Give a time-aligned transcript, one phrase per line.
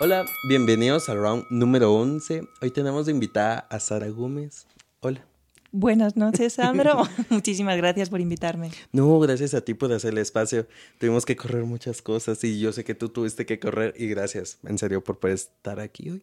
[0.00, 2.42] Hola, bienvenidos al round número 11.
[2.60, 4.66] Hoy tenemos de invitada a Sara Gómez.
[5.00, 5.24] Hola.
[5.72, 7.02] Buenas noches, Sandro.
[7.30, 8.70] Muchísimas gracias por invitarme.
[8.92, 10.66] No, gracias a ti por hacer el espacio.
[10.98, 14.58] Tuvimos que correr muchas cosas y yo sé que tú tuviste que correr y gracias,
[14.64, 16.22] en serio, por poder estar aquí hoy.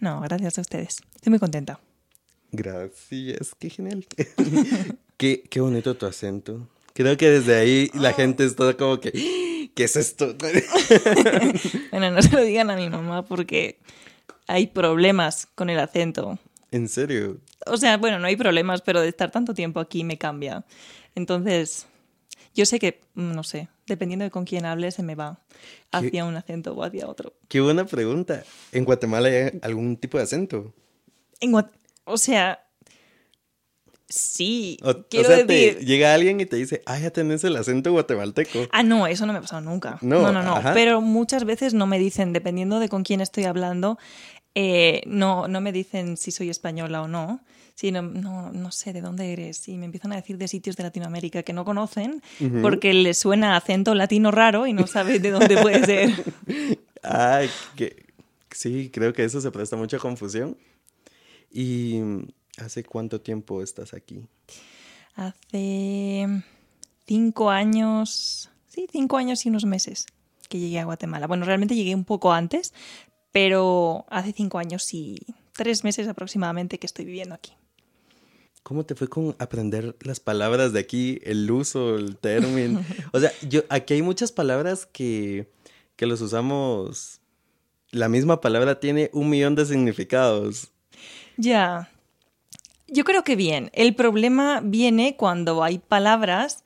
[0.00, 0.98] No, gracias a ustedes.
[1.14, 1.78] Estoy muy contenta.
[2.50, 4.04] Gracias, qué genial.
[5.16, 6.68] qué, qué bonito tu acento.
[6.94, 8.14] Creo que desde ahí la Ah.
[8.14, 9.12] gente está como que,
[9.74, 10.34] ¿qué es esto?
[11.90, 13.78] Bueno, no se lo digan a mi mamá porque
[14.46, 16.38] hay problemas con el acento.
[16.70, 17.38] en serio.
[17.66, 20.64] O sea, bueno, no hay problemas, pero de estar tanto tiempo aquí me cambia.
[21.14, 21.86] Entonces,
[22.54, 25.38] yo sé que, mm, no sé, dependiendo de con quién hable, se me va
[25.92, 27.34] hacia un acento o hacia otro.
[27.48, 28.42] Qué buena pregunta.
[28.72, 30.74] ¿En Guatemala hay algún tipo de acento?
[31.40, 31.70] En Guat-
[32.04, 32.66] o sea,
[34.12, 35.78] sí, O, o quiero sea, te decir...
[35.86, 38.66] llega alguien y te dice, ah, ya tenés el acento guatemalteco.
[38.70, 39.98] Ah, no, eso no me ha pasado nunca.
[40.02, 40.60] No, No, no.
[40.74, 43.98] Pero muchas veces no me dicen, dependiendo de con quién estoy hablando,
[44.54, 47.40] eh, no, no me dicen si soy española o no,
[47.74, 49.66] sino no, no sé de dónde eres.
[49.68, 52.22] Y me empiezan a decir de sitios de Latinoamérica que no conocen
[52.60, 56.10] porque les suena acento latino raro y no saben de dónde puede ser.
[57.02, 58.04] Ay, que
[58.50, 60.56] sí, creo que eso se presta mucha confusión.
[61.50, 62.00] ¿Y
[62.58, 64.26] hace cuánto tiempo estás aquí?
[65.14, 66.42] Hace
[67.06, 70.06] cinco años, sí, cinco años y unos meses
[70.48, 71.26] que llegué a Guatemala.
[71.26, 72.72] Bueno, realmente llegué un poco antes,
[73.30, 75.18] pero hace cinco años y
[75.52, 77.52] tres meses aproximadamente que estoy viviendo aquí.
[78.62, 82.84] ¿Cómo te fue con aprender las palabras de aquí, el uso, el término?
[83.12, 85.50] O sea, yo aquí hay muchas palabras que,
[85.96, 87.20] que los usamos.
[87.90, 90.68] La misma palabra tiene un millón de significados.
[91.36, 91.90] Ya.
[92.92, 93.70] Yo creo que bien.
[93.72, 96.62] El problema viene cuando hay palabras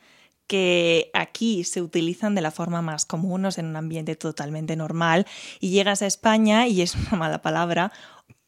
[0.49, 4.75] que aquí se utilizan de la forma más común, o sea, en un ambiente totalmente
[4.75, 5.25] normal,
[5.61, 7.93] y llegas a España y es una mala palabra,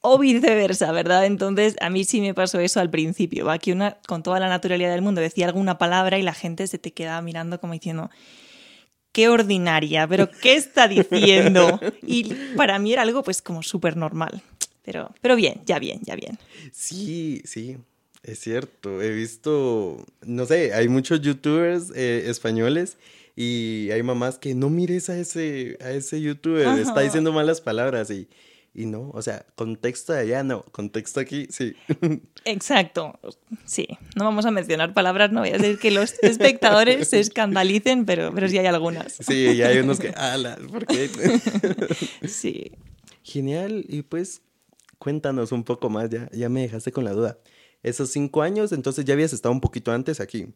[0.01, 1.25] o viceversa, ¿verdad?
[1.27, 3.45] Entonces, a mí sí me pasó eso al principio.
[3.47, 6.67] Va que una, con toda la naturalidad del mundo, decía alguna palabra y la gente
[6.67, 8.11] se te quedaba mirando como diciendo,
[9.13, 11.79] qué ordinaria, pero ¿qué está diciendo?
[12.03, 14.43] Y para mí era algo pues como súper normal.
[14.83, 16.39] Pero, pero bien, ya bien, ya bien.
[16.73, 17.77] Sí, sí,
[18.23, 19.03] es cierto.
[19.03, 22.97] He visto, no sé, hay muchos youtubers eh, españoles
[23.37, 28.11] y hay mamás que no mires a ese, a ese youtuber, está diciendo malas palabras
[28.11, 28.29] y,
[28.75, 31.75] y no, o sea, contexto de allá no, contexto aquí sí.
[32.45, 33.19] Exacto.
[33.65, 38.07] Sí, no vamos a mencionar palabras, no voy a decir que los espectadores se escandalicen,
[38.07, 39.13] pero, pero sí hay algunas.
[39.21, 41.09] Sí, y hay unos que, ala, ¿por qué?
[42.29, 42.73] Sí.
[43.23, 44.43] Genial, y pues
[44.99, 47.39] cuéntanos un poco más, ya, ya me dejaste con la duda.
[47.83, 50.49] Esos cinco años, entonces ya habías estado un poquito antes aquí.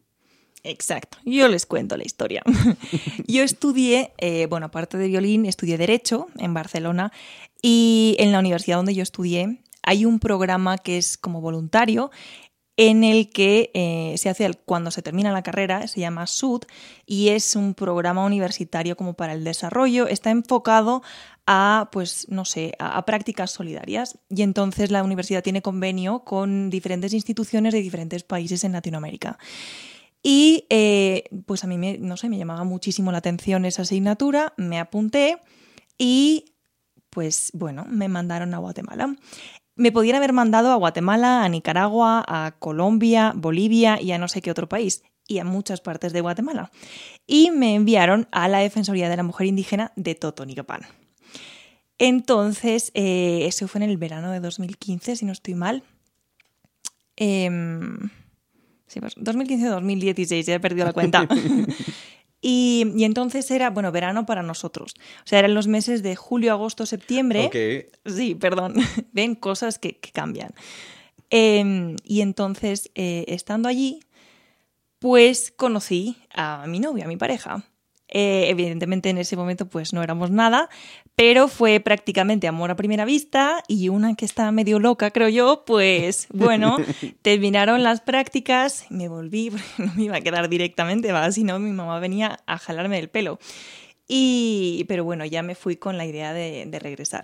[0.63, 2.41] Exacto, yo les cuento la historia.
[3.27, 7.11] Yo estudié, eh, bueno, aparte de violín, estudié Derecho en Barcelona
[7.61, 12.09] y en la universidad donde yo estudié hay un programa que es como voluntario
[12.75, 16.63] en el que eh, se hace cuando se termina la carrera, se llama SUD
[17.05, 21.03] y es un programa universitario como para el desarrollo, está enfocado
[21.45, 26.69] a, pues, no sé, a, a prácticas solidarias y entonces la universidad tiene convenio con
[26.69, 29.37] diferentes instituciones de diferentes países en Latinoamérica.
[30.23, 34.53] Y eh, pues a mí, me, no sé, me llamaba muchísimo la atención esa asignatura,
[34.55, 35.37] me apunté
[35.97, 36.45] y
[37.09, 39.15] pues bueno, me mandaron a Guatemala.
[39.75, 44.41] Me podían haber mandado a Guatemala, a Nicaragua, a Colombia, Bolivia y a no sé
[44.41, 46.71] qué otro país, y a muchas partes de Guatemala.
[47.25, 50.81] Y me enviaron a la Defensoría de la Mujer Indígena de Totonicapán.
[51.97, 55.83] Entonces, eh, eso fue en el verano de 2015, si no estoy mal.
[57.15, 58.09] Em,
[58.93, 61.27] Sí, pues 2015-2016, ya he perdido la cuenta.
[62.43, 64.93] y, y entonces era, bueno, verano para nosotros.
[65.23, 67.45] O sea, eran los meses de julio, agosto, septiembre.
[67.45, 68.75] Ok, Sí, perdón.
[69.13, 70.53] Ven cosas que, que cambian.
[71.29, 74.01] Eh, y entonces, eh, estando allí,
[74.99, 77.63] pues conocí a mi novio, a mi pareja.
[78.15, 80.69] Eh, evidentemente en ese momento pues no éramos nada,
[81.15, 85.63] pero fue prácticamente amor a primera vista y una que estaba medio loca, creo yo,
[85.65, 86.77] pues bueno,
[87.23, 91.31] terminaron las prácticas, me volví, porque no me iba a quedar directamente, ¿va?
[91.31, 93.39] si no mi mamá venía a jalarme el pelo.
[94.07, 97.23] Y, pero bueno, ya me fui con la idea de, de regresar.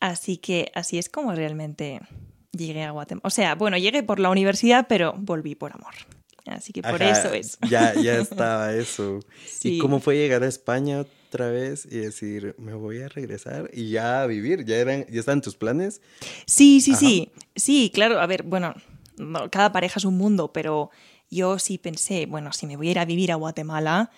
[0.00, 2.00] Así que así es como realmente
[2.50, 3.22] llegué a Guatemala.
[3.24, 5.94] O sea, bueno, llegué por la universidad, pero volví por amor.
[6.46, 7.58] Así que por Ajá, eso es.
[7.68, 9.20] Ya, ya estaba eso.
[9.46, 9.76] Sí.
[9.76, 13.90] ¿Y cómo fue llegar a España otra vez y decir, me voy a regresar y
[13.90, 14.64] ya a vivir?
[14.64, 16.02] ¿Ya, eran, ya estaban tus planes?
[16.46, 17.00] Sí, sí, Ajá.
[17.00, 17.32] sí.
[17.56, 18.74] Sí, claro, a ver, bueno,
[19.16, 20.90] no, cada pareja es un mundo, pero
[21.30, 24.10] yo sí pensé, bueno, si me voy a ir a vivir a Guatemala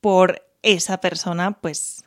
[0.00, 2.04] por esa persona, pues,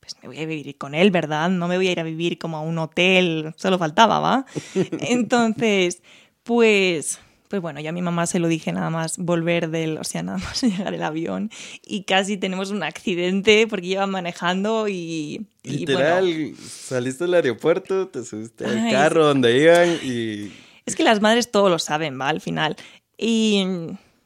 [0.00, 1.50] pues me voy a vivir con él, ¿verdad?
[1.50, 4.46] No me voy a ir a vivir como a un hotel, solo faltaba, ¿va?
[5.00, 6.02] Entonces,
[6.42, 10.04] pues pues bueno, ya a mi mamá se lo dije nada más volver del, o
[10.04, 11.50] sea, nada más llegar el avión
[11.84, 15.46] y casi tenemos un accidente porque iba manejando y...
[15.64, 20.52] Literal, saliste del aeropuerto, te subiste al carro donde iban y...
[20.86, 22.28] Es que las madres todo lo saben, ¿va?
[22.28, 22.76] Al final.
[23.18, 23.66] Y...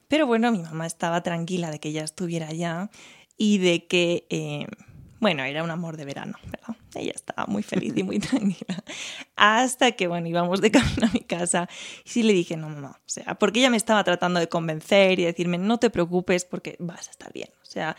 [0.07, 2.91] Pero bueno, mi mamá estaba tranquila de que ya estuviera allá
[3.37, 4.27] y de que...
[4.31, 4.67] Eh,
[5.19, 6.77] bueno, era un amor de verano, ¿verdad?
[6.95, 8.83] Ella estaba muy feliz y muy tranquila.
[9.37, 11.69] Hasta que, bueno, íbamos de camino a mi casa
[12.05, 15.19] y sí le dije, no, no, o sea, porque ella me estaba tratando de convencer
[15.19, 17.49] y decirme, no te preocupes porque vas a estar bien.
[17.63, 17.97] O sea,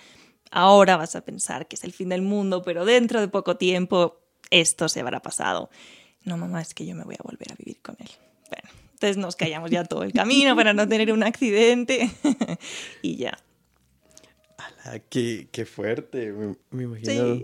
[0.52, 4.20] ahora vas a pensar que es el fin del mundo, pero dentro de poco tiempo
[4.50, 5.70] esto se habrá pasado.
[6.24, 8.10] No, mamá, es que yo me voy a volver a vivir con él.
[8.50, 12.10] Bueno, entonces nos callamos ya todo el camino para no tener un accidente
[13.02, 13.38] y ya.
[14.86, 16.34] Ah, qué, qué fuerte.
[16.72, 17.40] Me, imagino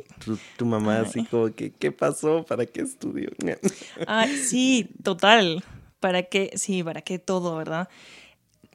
[0.58, 2.44] tu, mamá así como que, ¿qué pasó?
[2.44, 3.30] ¿Para qué estudió?
[4.44, 5.64] sí, total.
[6.02, 6.52] ¿Para qué?
[6.56, 7.88] Sí, para qué todo, ¿verdad?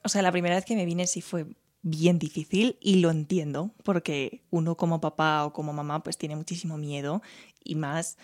[0.03, 1.47] O sea, la primera vez que me vine sí fue
[1.83, 6.79] bien difícil y lo entiendo, porque uno como papá o como mamá pues tiene muchísimo
[6.79, 7.23] miedo
[7.63, 8.17] y más,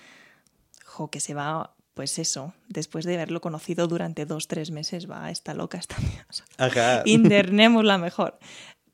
[0.84, 5.30] jo, que se va, pues eso, después de haberlo conocido durante dos, tres meses, va,
[5.30, 5.96] está loca esta
[6.56, 7.02] Ajá.
[7.04, 8.38] Internémosla mejor.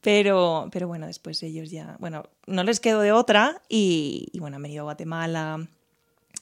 [0.06, 4.62] Pero, pero bueno, después ellos ya, bueno, no les quedó de otra y, bueno, han
[4.62, 5.67] venido a Guatemala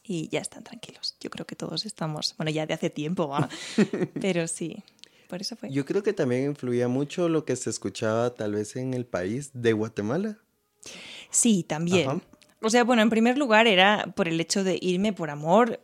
[0.05, 1.17] y ya están tranquilos.
[1.19, 3.49] Yo creo que todos estamos, bueno, ya de hace tiempo, ¿va?
[4.21, 4.83] pero sí,
[5.31, 5.71] por eso fue.
[5.71, 9.51] Yo creo que también influía mucho lo que se escuchaba tal vez en el país
[9.55, 10.37] de Guatemala.
[11.31, 12.21] Sí, también.
[12.61, 15.81] O sea, bueno, en primer lugar era por el hecho de irme por amor,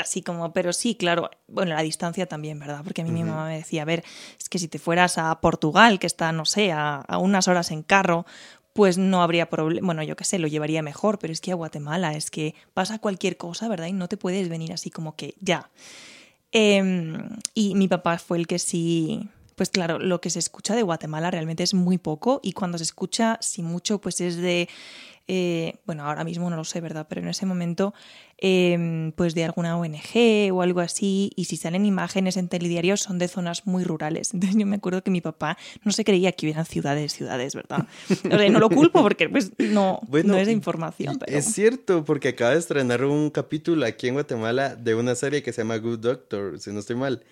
[0.00, 2.82] así como, pero sí, claro, bueno, la distancia también, ¿verdad?
[2.84, 4.04] Porque a mí mi mamá me decía, a ver,
[4.38, 7.82] es que si te fueras a Portugal, que está, no sé, a, unas horas en
[7.82, 8.26] carro,
[8.72, 11.54] pues no habría problema, bueno, yo qué sé, lo llevaría mejor, pero es que a
[11.54, 13.86] Guatemala es que pasa cualquier cosa, ¿verdad?
[13.86, 15.70] Y no te puedes venir así como que ya.
[16.50, 20.82] Em, y mi papá fue el que sí, pues claro, lo que se escucha de
[20.82, 24.68] Guatemala realmente es muy poco y cuando se escucha, si mucho, pues es de
[25.26, 27.06] eh, bueno, ahora mismo no lo sé, ¿verdad?
[27.08, 27.94] Pero en ese momento,
[28.46, 33.18] em, pues de alguna ONG o algo así, y si salen imágenes en telediarios son
[33.18, 34.30] de zonas muy rurales.
[34.34, 37.86] Entonces yo me acuerdo que mi papá no se creía que hubieran ciudades, ciudades, ¿verdad?
[38.10, 41.18] O sea, no lo culpo porque pues no, no es información.
[41.26, 45.52] Es cierto, porque acaba de estrenar un capítulo aquí en Guatemala de una serie que
[45.54, 47.24] se llama Good Doctor, si no estoy mal.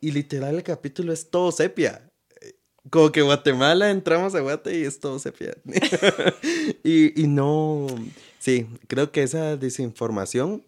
[0.00, 2.08] Y literal el capítulo es todo sepia.
[2.88, 5.56] Como que Guatemala, entramos a Guate y es todo sepia.
[6.84, 7.86] y, y no,
[8.42, 10.64] sí, creo que esa desinformación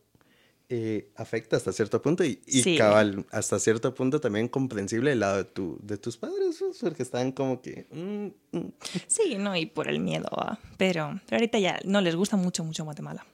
[0.69, 5.39] eh, afecta hasta cierto punto y, y cabal, hasta cierto punto también comprensible el lado
[5.39, 7.87] de, tu, de tus padres, porque están como que...
[7.91, 8.73] Mm, mm.
[9.07, 10.29] Sí, no, y por el miedo,
[10.79, 13.27] pero, pero ahorita ya no les gusta mucho, mucho Guatemala.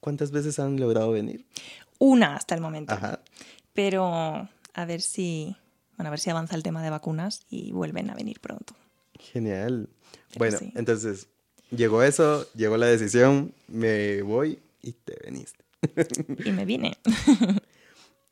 [0.00, 1.46] ¿Cuántas veces han logrado venir?
[1.98, 2.92] Una hasta el momento.
[2.92, 3.20] Ajá.
[3.72, 5.56] Pero a ver si
[5.96, 8.74] bueno, a ver si avanza el tema de vacunas y vuelven a venir pronto.
[9.18, 9.88] Genial.
[10.38, 11.28] bueno, entonces
[11.70, 15.64] llegó eso, llegó la decisión, me voy y te veniste.
[16.44, 16.96] y me vine.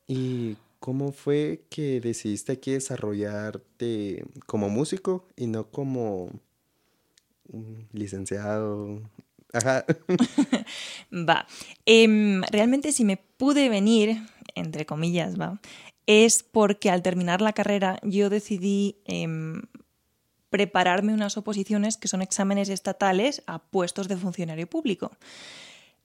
[0.06, 6.30] ¿Y cómo fue que decidiste aquí desarrollarte como músico y no como
[7.92, 9.00] licenciado?
[9.52, 9.84] Ajá.
[11.12, 11.46] va.
[11.86, 14.18] Em, realmente si me pude venir,
[14.54, 15.60] entre comillas, va,
[16.06, 19.62] es porque al terminar la carrera yo decidí em,
[20.54, 25.10] prepararme unas oposiciones que son exámenes estatales a puestos de funcionario público.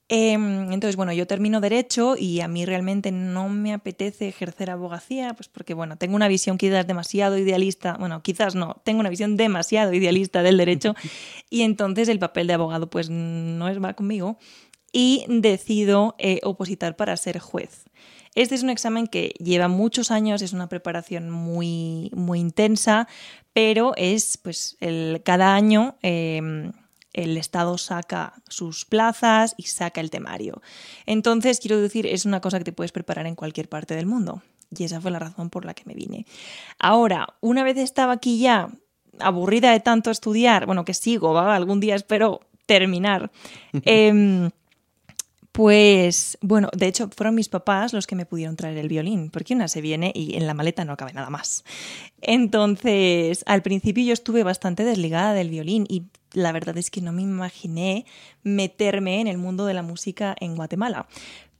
[0.08, 5.34] Em, entonces, bueno, yo termino derecho y a mí realmente no me apetece ejercer abogacía,
[5.34, 9.36] pues porque, bueno, tengo una visión quizás demasiado idealista, bueno, quizás no, tengo una visión
[9.36, 10.96] demasiado idealista del derecho
[11.48, 14.36] y entonces el papel de abogado pues no es va conmigo
[14.90, 17.84] y decido eh, opositar para ser juez.
[18.36, 23.08] Este es un examen que lleva muchos años, es una preparación muy, muy intensa,
[23.52, 26.72] pero es pues el, cada año em,
[27.12, 30.62] el Estado saca sus plazas y saca el temario.
[31.06, 34.42] Entonces, quiero decir, es una cosa que te puedes preparar en cualquier parte del mundo.
[34.76, 36.26] Y esa fue la razón por la que me vine.
[36.78, 38.68] Ahora, una vez estaba aquí ya
[39.18, 43.30] aburrida de tanto estudiar, bueno, que sigo, algún día espero terminar.
[43.84, 44.50] Em,
[45.52, 49.54] pues bueno, de hecho fueron mis papás los que me pudieron traer el violín, porque
[49.54, 51.64] una se viene y en la maleta no cabe nada más.
[52.20, 57.12] Entonces, al principio yo estuve bastante desligada del violín y la verdad es que no
[57.12, 58.06] me imaginé
[58.42, 61.08] meterme en el mundo de la música en Guatemala.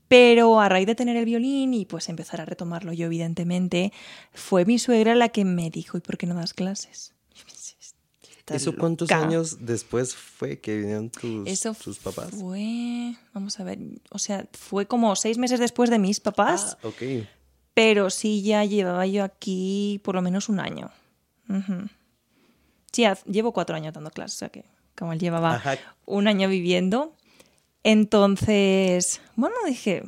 [0.07, 3.93] Pero a raíz de tener el violín y pues empezar a retomarlo yo evidentemente,
[4.33, 7.13] fue mi suegra la que me dijo, ¿y por qué no das clases?
[8.47, 12.31] ¿Eso cuántos años después fue que vinieron tus, Eso tus papás?
[12.31, 13.79] Fue, vamos a ver,
[14.09, 16.77] o sea, fue como seis meses después de mis papás.
[16.83, 17.25] Ah, ok.
[17.73, 20.91] Pero sí ya llevaba yo aquí por lo menos un año.
[22.91, 24.65] Sí, llevo cuatro años dando clases, o sea que
[24.97, 25.61] como él llevaba
[26.05, 27.15] un año viviendo.
[27.83, 30.03] Entonces, bueno, dije,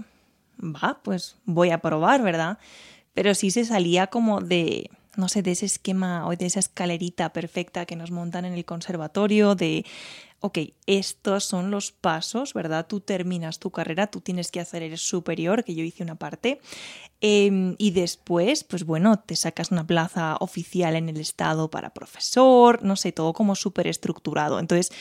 [0.60, 2.60] va, pues voy a probar, ¿verdad?
[3.14, 7.34] Pero sí se salía como de, no sé, de ese esquema o de esa escalerita
[7.34, 9.86] perfecta que nos montan en el conservatorio, de,
[10.40, 12.88] ok, estos son los pasos, ¿verdad?
[12.88, 16.60] Tú terminas tu carrera, tú tienes que hacer el superior, que yo hice una parte,
[17.22, 22.84] em, y después, pues bueno, te sacas una plaza oficial en el Estado para profesor,
[22.84, 24.60] no sé, todo como súper estructurado.
[24.60, 24.92] Entonces,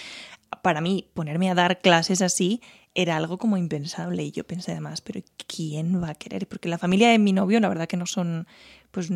[0.63, 2.61] para mí, ponerme a dar clases así
[2.95, 4.23] era algo como impensable.
[4.23, 6.47] Y yo pensé además, pero ¿quién va a querer?
[6.47, 8.47] Porque la familia de mi novio, la verdad que no son,
[8.91, 9.11] pues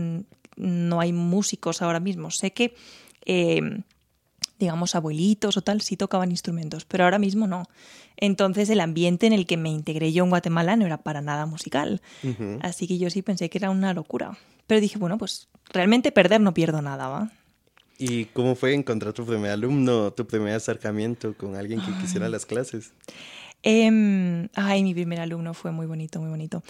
[0.57, 2.31] no hay músicos ahora mismo.
[2.31, 2.75] Sé que,
[3.25, 3.61] eh,
[4.59, 7.65] digamos, abuelitos o tal, sí tocaban instrumentos, pero ahora mismo no.
[8.17, 11.47] Entonces el ambiente en el que me integré yo en Guatemala no era para nada
[11.47, 12.01] musical.
[12.63, 14.39] Así que yo sí pensé que era una locura.
[14.67, 17.31] Pero dije, bueno, pues realmente perder no pierdo nada, ¿va?
[17.99, 22.45] ¿Y cómo fue encontrar tu primer alumno, tu primer acercamiento con alguien que quisiera las
[22.45, 22.93] clases?
[23.63, 26.63] Em, ay, mi primer alumno fue muy bonito, muy bonito.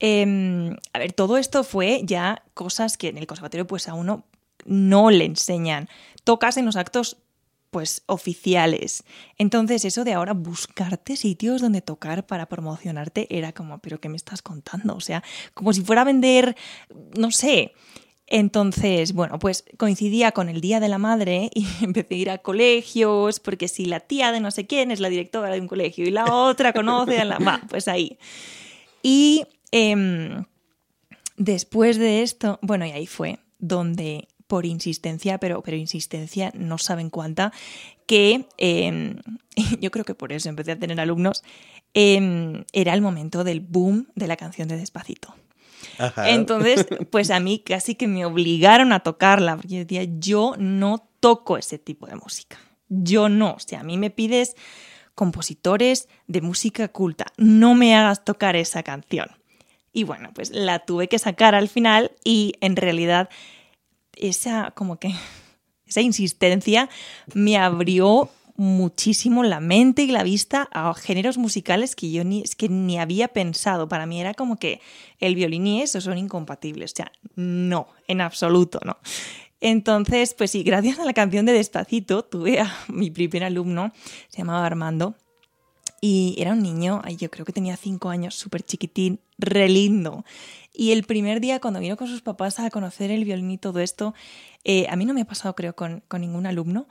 [0.00, 4.24] Em, a ver, todo esto fue ya cosas que en el conservatorio pues a uno
[4.64, 5.88] no le enseñan.
[6.24, 7.18] Tocas en los actos
[7.70, 9.04] pues oficiales.
[9.38, 14.16] Entonces eso de ahora buscarte sitios donde tocar para promocionarte era como, pero ¿qué me
[14.16, 14.96] estás contando?
[14.96, 15.22] O sea,
[15.54, 16.56] como si fuera a vender,
[17.16, 17.72] no sé,
[18.30, 22.38] entonces, bueno, pues coincidía con el Día de la Madre y empecé a ir a
[22.38, 26.06] colegios, porque si la tía de no sé quién es la directora de un colegio
[26.06, 27.38] y la otra conoce a la...
[27.46, 28.18] Va, pues ahí.
[29.02, 30.44] Y em,
[31.36, 37.08] después de esto, bueno, y ahí fue donde por insistencia, pero, pero insistencia no saben
[37.08, 37.52] cuánta,
[38.06, 39.16] que em,
[39.80, 41.44] yo creo que por eso empecé a tener alumnos,
[41.94, 45.34] em, era el momento del boom de la canción de Despacito.
[46.24, 51.08] Entonces, pues a mí casi que me obligaron a tocarla, porque yo decía, yo no
[51.20, 52.58] toco ese tipo de música.
[52.88, 53.52] Yo no.
[53.52, 54.56] O sea, a mí me pides
[55.14, 59.28] compositores de música culta, no me hagas tocar esa canción.
[59.92, 63.28] Y bueno, pues la tuve que sacar al final y en realidad
[64.16, 65.12] esa como que
[65.86, 66.88] esa insistencia
[67.34, 72.54] me abrió muchísimo la mente y la vista a géneros musicales que yo ni, es
[72.54, 73.88] que ni había pensado.
[73.88, 74.82] Para mí era como que
[75.18, 76.92] el violín y eso son incompatibles.
[76.92, 78.98] O sea, no, en absoluto, no.
[79.60, 83.92] Entonces, pues sí, gracias a la canción de Despacito tuve a mi primer alumno,
[84.28, 85.14] se llamaba Armando,
[86.00, 90.24] y era un niño, yo creo que tenía cinco años, súper chiquitín, re lindo.
[90.72, 93.80] Y el primer día, cuando vino con sus papás a conocer el violín y todo
[93.80, 94.14] esto,
[94.64, 96.86] eh, a mí no me ha pasado, creo, con, con ningún alumno,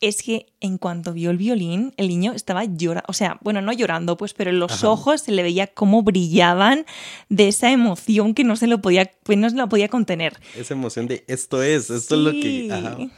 [0.00, 3.72] es que en cuanto vio el violín, el niño estaba llorando, o sea, bueno, no
[3.72, 6.86] llorando, pues, pero en los ojos se le veía cómo brillaban
[7.28, 10.40] de esa emoción que no se lo podía, pues no se lo podía contener.
[10.56, 13.10] Esa emoción de esto es, esto es lo que...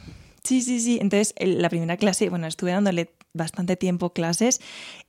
[0.43, 0.99] Sí, sí, sí.
[1.01, 4.59] Entonces, la primera clase, bueno, estuve dándole bastante tiempo clases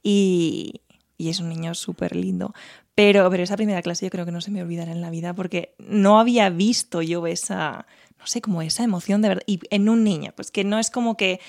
[0.03, 0.81] y,
[1.17, 2.55] y es un niño súper lindo.
[2.95, 5.35] Pero, pero esa primera clase yo creo que no se me olvidará en la vida
[5.35, 7.87] porque no había visto yo esa
[8.25, 9.43] no sé, como esa emoción de verdad.
[9.47, 11.41] Y en un niño, pues que no es como que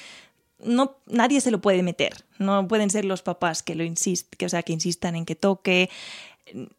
[0.60, 2.26] no, nadie se lo puede meter.
[2.38, 5.36] No pueden ser los papás que lo insist, que, o sea, que insistan en que
[5.36, 5.90] toque.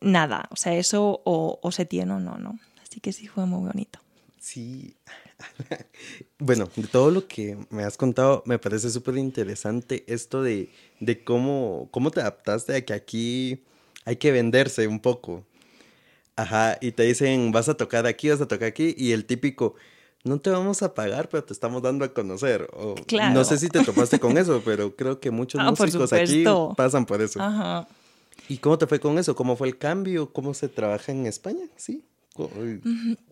[0.03, 0.49] Nada.
[0.51, 2.59] O sea, eso o, se tiene o no, no.
[2.83, 4.01] Así que sí fue muy bonito.
[4.39, 4.95] Sí.
[6.39, 11.25] bueno, de todo lo que me has contado, me parece súper interesante esto de, de
[11.25, 13.65] cómo, cómo te adaptaste a que aquí
[14.05, 15.45] hay que venderse un poco.
[16.37, 19.75] Ajá, y te dicen, vas a tocar aquí, vas a tocar aquí, y el típico,
[20.23, 22.69] no te vamos a pagar, pero te estamos dando a conocer.
[22.75, 23.35] O, claro.
[23.35, 26.45] No sé si te topaste con eso, pero creo que muchos ah, músicos aquí
[26.77, 27.41] pasan por eso.
[27.41, 27.89] Ajá.
[28.49, 29.35] ¿Y cómo te fue con eso?
[29.35, 30.33] ¿Cómo fue el cambio?
[30.33, 31.65] ¿Cómo se trabaja en España?
[31.77, 32.05] Sí.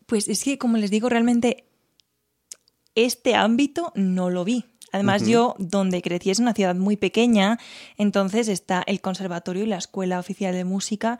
[0.06, 1.64] Pues es que, como les digo, realmente
[2.94, 4.64] este ámbito no lo vi.
[4.92, 7.58] Además, yo donde crecí es una ciudad muy pequeña,
[7.96, 11.18] entonces está el conservatorio y la escuela oficial de música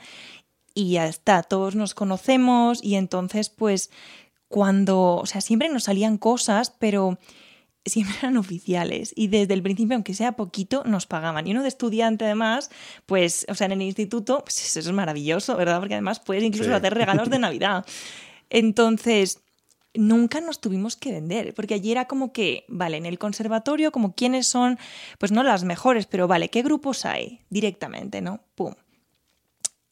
[0.75, 3.90] y ya está, todos nos conocemos y entonces pues
[4.47, 7.19] cuando, o sea, siempre nos salían cosas, pero
[7.85, 11.47] siempre eran oficiales y desde el principio, aunque sea poquito, nos pagaban.
[11.47, 12.71] Y uno de estudiante además,
[13.07, 15.81] pues, o sea, en el instituto, pues eso es maravilloso, ¿verdad?
[15.81, 17.85] Porque además puedes incluso hacer regalos de Navidad.
[18.50, 19.43] Entonces,
[19.94, 24.14] nunca nos tuvimos que vender, porque allí era como que, vale, en el conservatorio, como
[24.14, 24.78] quiénes son,
[25.18, 27.40] pues no las mejores, pero vale, ¿qué grupos hay?
[27.50, 28.40] Directamente, ¿no?
[28.54, 28.74] Pum.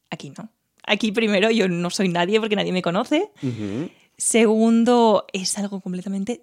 [0.09, 0.49] Aquí no.
[0.85, 3.31] Aquí primero yo no soy nadie porque nadie me conoce.
[4.17, 6.39] Segundo, es algo completamente,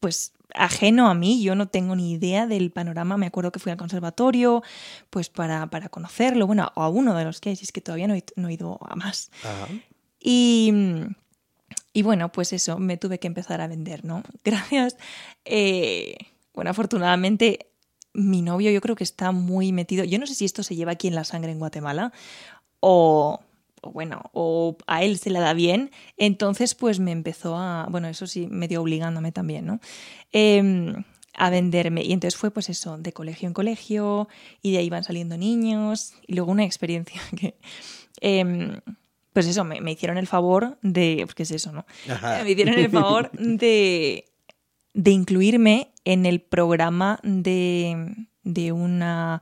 [0.00, 1.42] pues, ajeno a mí.
[1.42, 3.16] Yo no tengo ni idea del panorama.
[3.16, 4.62] Me acuerdo que fui al conservatorio,
[5.10, 6.46] pues, para, para conocerlo.
[6.46, 8.78] Bueno, a uno de los que hay, es que todavía no he, no he ido
[8.86, 9.30] a más.
[10.20, 10.72] Y,
[11.98, 14.22] y bueno, pues eso, me tuve que empezar a vender, ¿no?
[14.44, 14.96] Gracias.
[15.44, 16.16] eh,
[16.54, 17.72] bueno, afortunadamente
[18.14, 20.04] mi novio yo creo que está muy metido.
[20.04, 22.12] Yo no sé si esto se lleva aquí en la sangre en Guatemala
[22.78, 23.40] o,
[23.82, 25.90] bueno, o a él se le da bien.
[26.16, 29.80] Entonces, pues me empezó a, bueno, eso sí, medio obligándome también, ¿no?
[30.30, 31.02] Em,
[31.34, 32.04] a venderme.
[32.04, 34.28] Y entonces fue pues eso, de colegio en colegio,
[34.62, 36.14] y de ahí van saliendo niños.
[36.28, 37.56] Y luego una experiencia que...
[38.20, 38.80] em,
[39.38, 41.20] pues eso, me, me hicieron el favor de...
[41.22, 41.86] Pues, ¿Qué es eso, no?
[42.10, 42.42] Ajá.
[42.42, 44.24] Me hicieron el favor de,
[44.94, 49.40] de incluirme en el programa de, de una...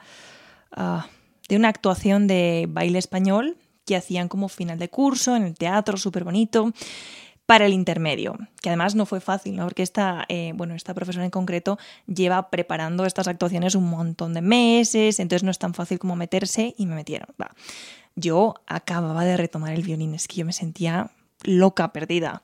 [0.72, 1.08] ah,
[1.48, 5.96] de una actuación de baile español que hacían como final de curso en el teatro,
[5.96, 6.74] súper bonito,
[7.46, 9.64] para el intermedio, que además no fue fácil, ¿no?
[9.64, 14.42] porque esta, eh, bueno, esta profesora en concreto lleva preparando estas actuaciones un montón de
[14.42, 17.28] meses, entonces no es tan fácil como meterse y me metieron.
[17.40, 17.54] Va.
[18.16, 21.10] Yo acababa de retomar el violín, es que yo me sentía
[21.42, 22.42] loca, perdida.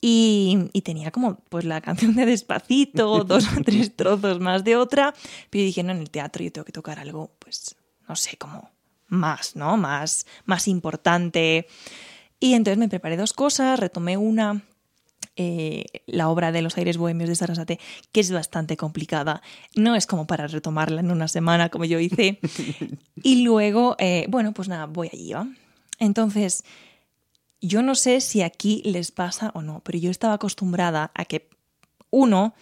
[0.00, 4.76] Y, y tenía como pues la canción de Despacito, dos o tres trozos más de
[4.76, 5.14] otra,
[5.50, 7.76] pero yo dije, no, en el teatro yo tengo que tocar algo, pues,
[8.08, 8.70] no sé, como
[9.08, 9.76] más, ¿no?
[9.76, 11.66] Más, más importante.
[12.40, 14.62] Y entonces me preparé dos cosas, retomé una,
[15.40, 17.78] eh, la obra de los aires bohemios de Sarasate,
[18.10, 19.40] que es bastante complicada.
[19.76, 22.40] No es como para retomarla en una semana como yo hice.
[23.22, 25.46] y luego, eh, bueno, pues nada, voy allí, ¿va?
[26.00, 26.64] Entonces,
[27.60, 31.48] yo no sé si aquí les pasa o no, pero yo estaba acostumbrada a que,
[32.10, 32.54] uno,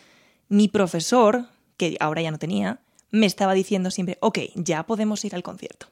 [0.51, 1.47] mi profesor,
[1.79, 2.81] que ahora ya no tenía,
[3.11, 5.87] me estaba diciendo siempre, ok, ya podemos ir al concierto.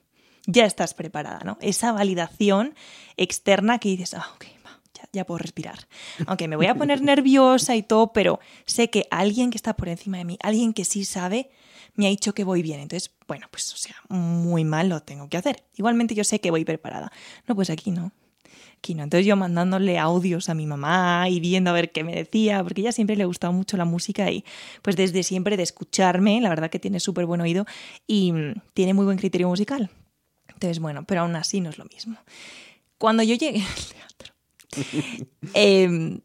[0.47, 1.57] Ya estás preparada, ¿no?
[1.63, 2.75] Esa validación
[3.17, 4.45] externa que dices, ah, ok,
[5.15, 5.89] ya, puedo respirar.
[6.27, 9.89] Aunque me voy a poner nerviosa y todo, pero sé que alguien que está por
[9.89, 11.51] encima de mí, alguien que sí sabe,
[11.95, 12.81] me ha dicho que voy bien.
[12.81, 15.65] Entonces, bueno, pues, o sea, muy mal lo tengo que hacer.
[15.77, 17.13] Igualmente yo sé que voy preparada.
[17.47, 18.13] No, pues aquí no.
[18.79, 19.05] Aquí no.
[19.05, 22.83] Entonces yo mandándole audios a mi mamá y viendo a ver qué me decía, porque
[22.83, 24.45] ella siempre le ha gustado mucho la música y
[24.83, 27.65] pues desde siempre de escucharme, la verdad que tiene súper buen oído
[28.07, 29.91] y mm, tiene muy buen criterio musical.
[30.49, 32.17] Entonces, bueno, pero aún así no es lo mismo.
[32.99, 34.34] Cuando yo llegué al teatro,
[35.55, 36.21] eh,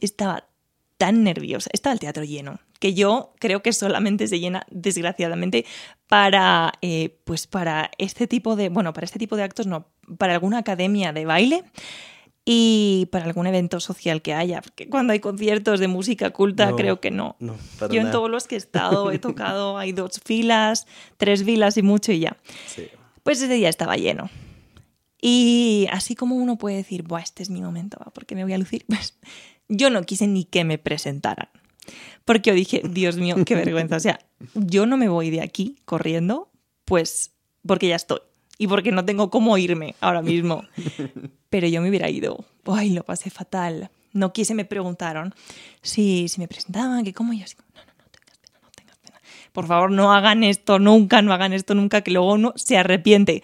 [0.00, 0.46] estaba
[0.96, 5.64] tan nerviosa, estaba el teatro lleno, que yo creo que solamente se llena, desgraciadamente,
[6.08, 10.34] para, eh, pues para este tipo de, bueno, para este tipo de actos no, para
[10.34, 11.64] alguna academia de baile
[12.44, 16.76] y para algún evento social que haya, porque cuando hay conciertos de música culta No,
[16.76, 17.36] creo que no.
[17.90, 21.82] Yo en todos los que he estado he tocado, hay dos filas, tres filas y
[21.82, 22.36] mucho y ya.
[22.66, 22.88] Sí.
[23.22, 24.28] Pues ese día estaba lleno.
[25.26, 28.12] Y así como uno puede decir, Buah, este es mi momento, ¿va?
[28.12, 29.14] porque me voy a lucir, pues
[29.68, 31.48] yo no quise ni que me presentaran.
[32.26, 33.96] Porque yo dije, Dios mío, qué vergüenza.
[33.96, 34.20] O sea,
[34.52, 36.50] yo no me voy de aquí corriendo,
[36.84, 37.32] pues
[37.66, 38.18] porque ya estoy.
[38.58, 40.64] Y porque no tengo cómo irme ahora mismo.
[41.48, 42.44] Pero yo me hubiera ido.
[42.66, 43.90] Ay, lo pasé fatal.
[44.12, 45.34] No quise, me preguntaron
[45.80, 48.70] si, si me presentaban, que cómo y yo así, no, no, no tengas pena, no
[48.70, 49.20] tengas pena.
[49.52, 53.42] Por favor, no hagan esto nunca, no hagan esto nunca, que luego uno se arrepiente.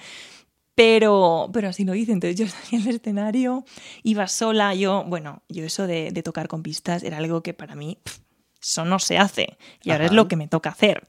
[0.81, 2.13] Pero, pero así lo hice.
[2.13, 3.67] Entonces yo salí al escenario,
[4.03, 4.75] iba sola.
[4.75, 8.21] Yo, bueno, yo eso de, de tocar con pistas era algo que para mí, pff,
[8.63, 9.59] eso no se hace.
[9.83, 11.07] Y ahora es lo que me toca hacer.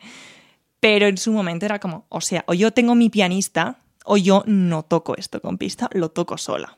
[0.82, 4.44] Pero en su momento era como, o sea, o yo tengo mi pianista, o yo
[4.46, 6.78] no toco esto con pista, lo toco sola.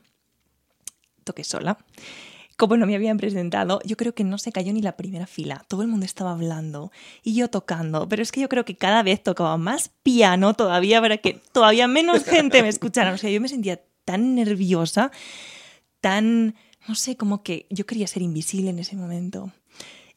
[1.24, 1.76] Toqué sola.
[2.56, 5.64] Como no me habían presentado, yo creo que no se cayó ni la primera fila.
[5.68, 8.08] Todo el mundo estaba hablando y yo tocando.
[8.08, 11.88] Pero es que yo creo que cada vez tocaba más piano todavía para que todavía
[11.88, 13.12] menos gente me escuchara.
[13.12, 15.10] O sea, yo me sentía tan nerviosa,
[16.00, 16.54] tan,
[16.86, 19.50] no sé, como que yo quería ser invisible en ese momento.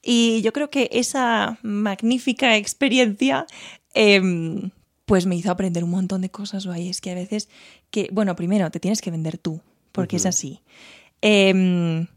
[0.04, 3.46] Y yo creo que esa magnífica experiencia
[3.94, 4.70] em,
[5.06, 6.90] pues me hizo aprender un montón de cosas, guay.
[6.90, 7.50] Es que a veces
[7.90, 10.62] que, bueno, primero te tienes que vender tú, porque es así.
[11.22, 12.08] Em,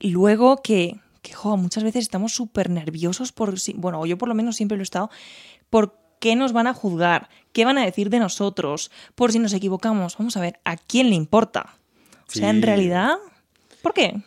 [0.00, 4.34] luego que, que jo, muchas veces estamos súper nerviosos por, si- bueno, yo por lo
[4.34, 5.10] menos siempre lo he estado,
[5.68, 9.52] por qué nos van a juzgar, qué van a decir de nosotros, por si nos
[9.52, 10.16] equivocamos.
[10.18, 11.76] Vamos a ver, ¿a quién le importa?
[12.28, 13.14] O sea, en realidad,
[13.82, 14.22] ¿por qué?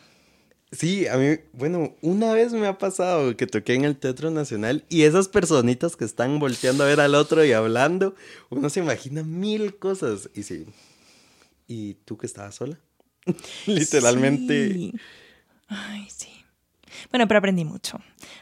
[0.71, 4.83] Sí, a mí, bueno, una vez me ha pasado que toqué en el Teatro Nacional
[4.89, 8.15] y esas personitas que están volteando a ver al otro y hablando,
[8.49, 10.31] uno se imagina mil cosas.
[10.33, 10.65] Y sí,
[11.67, 12.79] ¿y tú que estabas sola?
[13.67, 14.73] Literalmente.
[14.73, 14.93] Sí.
[15.67, 16.29] Ay, sí.
[17.11, 17.99] Bueno, pero aprendí mucho.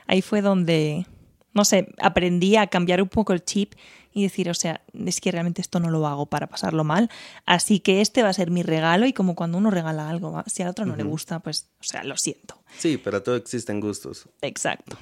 [0.08, 1.06] Ahí fue donde,
[1.54, 3.74] no sé, aprendí a cambiar un poco el chip
[4.14, 7.10] y decir, o sea, es que realmente esto no lo hago para pasarlo mal,
[7.46, 10.64] así que este va a ser mi regalo y como cuando uno regala algo, si
[10.64, 12.62] al otro no le gusta, pues, o sea, lo siento.
[12.78, 14.28] Sí, para todo existen gustos.
[14.42, 14.98] Exacto.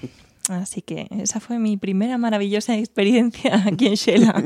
[0.50, 4.44] Así que esa fue mi primera maravillosa experiencia aquí en Shela.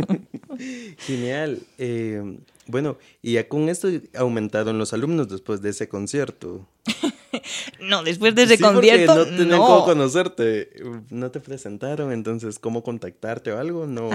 [0.97, 1.61] Genial.
[1.77, 6.67] Eh, bueno, y ya con esto aumentaron los alumnos después de ese concierto.
[7.81, 9.15] no, después de ese concierto.
[9.15, 10.69] No tenían cómo conocerte.
[11.09, 13.87] No te presentaron, entonces, ¿cómo contactarte o algo?
[13.87, 14.09] No.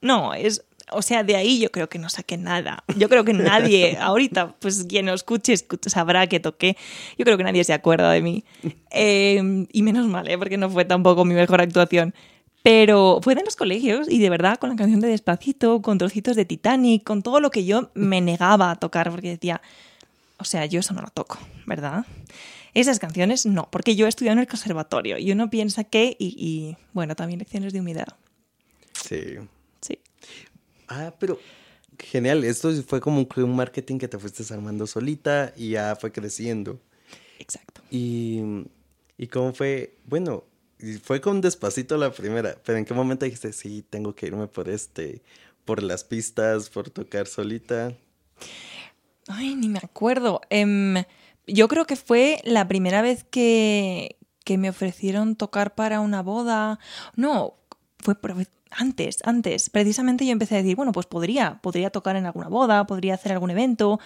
[0.00, 0.64] No, es.
[0.92, 2.84] O sea, de ahí yo creo que no saqué nada.
[2.96, 5.54] Yo creo que nadie, ahorita, pues quien lo escuche,
[5.86, 6.76] sabrá que toqué.
[7.18, 8.44] Yo creo que nadie se acuerda de mí.
[8.98, 10.38] Eh, y menos mal, ¿eh?
[10.38, 12.14] porque no fue tampoco mi mejor actuación.
[12.66, 16.34] Pero fue en los colegios y de verdad con la canción de Despacito, con trocitos
[16.34, 19.62] de Titanic, con todo lo que yo me negaba a tocar porque decía,
[20.38, 22.04] o sea, yo eso no lo toco, ¿verdad?
[22.74, 26.76] Esas canciones no, porque yo he estudiado en el conservatorio y uno piensa que, y,
[26.92, 28.08] bueno, también lecciones de humildad.
[29.00, 29.36] Sí.
[29.80, 30.00] Sí.
[30.88, 31.38] Ah, pero
[32.00, 36.80] genial, esto fue como un marketing que te fuiste armando solita y ya fue creciendo.
[37.38, 37.82] Exacto.
[37.92, 38.40] Y,
[39.18, 40.42] y cómo fue, bueno,
[41.02, 44.68] fue con despacito la primera, pero ¿en qué momento dijiste, sí, tengo que irme por
[44.68, 45.22] este,
[45.64, 47.94] por las pistas, por tocar solita?
[49.28, 50.40] Ay, ni me acuerdo.
[50.50, 51.02] Em,
[51.46, 56.78] yo creo que fue la primera vez que, que me ofrecieron tocar para una boda.
[57.16, 57.54] No,
[57.98, 58.14] fue
[58.70, 59.70] antes, antes.
[59.70, 63.32] Precisamente yo empecé a decir, bueno, pues podría, podría tocar en alguna boda, podría hacer
[63.32, 63.98] algún evento,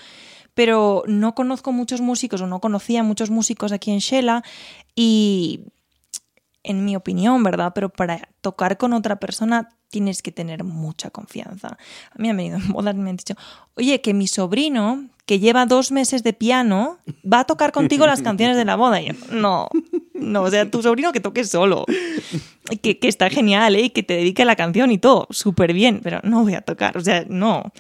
[0.55, 4.43] pero no conozco muchos músicos o no conocía muchos músicos aquí en Shela
[4.95, 5.65] y
[6.63, 7.73] en mi opinión, ¿verdad?
[7.75, 11.79] Pero para tocar con otra persona tienes que tener mucha confianza.
[12.11, 13.35] A mí han venido en bodas y me han dicho,
[13.75, 16.99] oye, que mi sobrino, que lleva dos meses de piano,
[17.31, 19.01] va a tocar contigo las canciones de la boda.
[19.01, 19.69] Y yo, no,
[20.15, 21.87] no, o sea, tu sobrino que toque solo,
[22.83, 23.93] que, que está genial, ¿eh?
[23.93, 26.97] que te dedique a la canción y todo, súper bien, pero no voy a tocar,
[26.97, 27.73] o sea, no.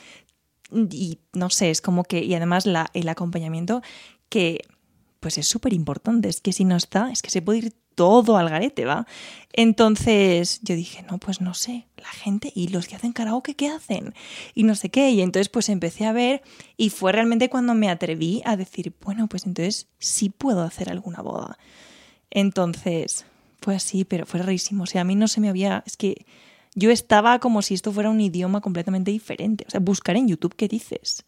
[0.72, 3.82] Y no sé, es como que, y además la, el acompañamiento
[4.28, 4.62] que
[5.20, 8.36] pues es súper importante, es que si no está, es que se puede ir todo
[8.36, 9.06] al garete, ¿va?
[9.52, 13.68] Entonces yo dije, no, pues no sé, la gente y los que hacen karaoke, ¿qué
[13.68, 14.14] hacen?
[14.54, 16.42] Y no sé qué, y entonces pues empecé a ver
[16.76, 21.20] y fue realmente cuando me atreví a decir, bueno, pues entonces sí puedo hacer alguna
[21.20, 21.58] boda.
[22.30, 23.26] Entonces
[23.60, 26.26] fue así, pero fue rarísimo, o sea, a mí no se me había, es que
[26.74, 30.54] yo estaba como si esto fuera un idioma completamente diferente, o sea, buscar en YouTube,
[30.54, 31.24] ¿qué dices?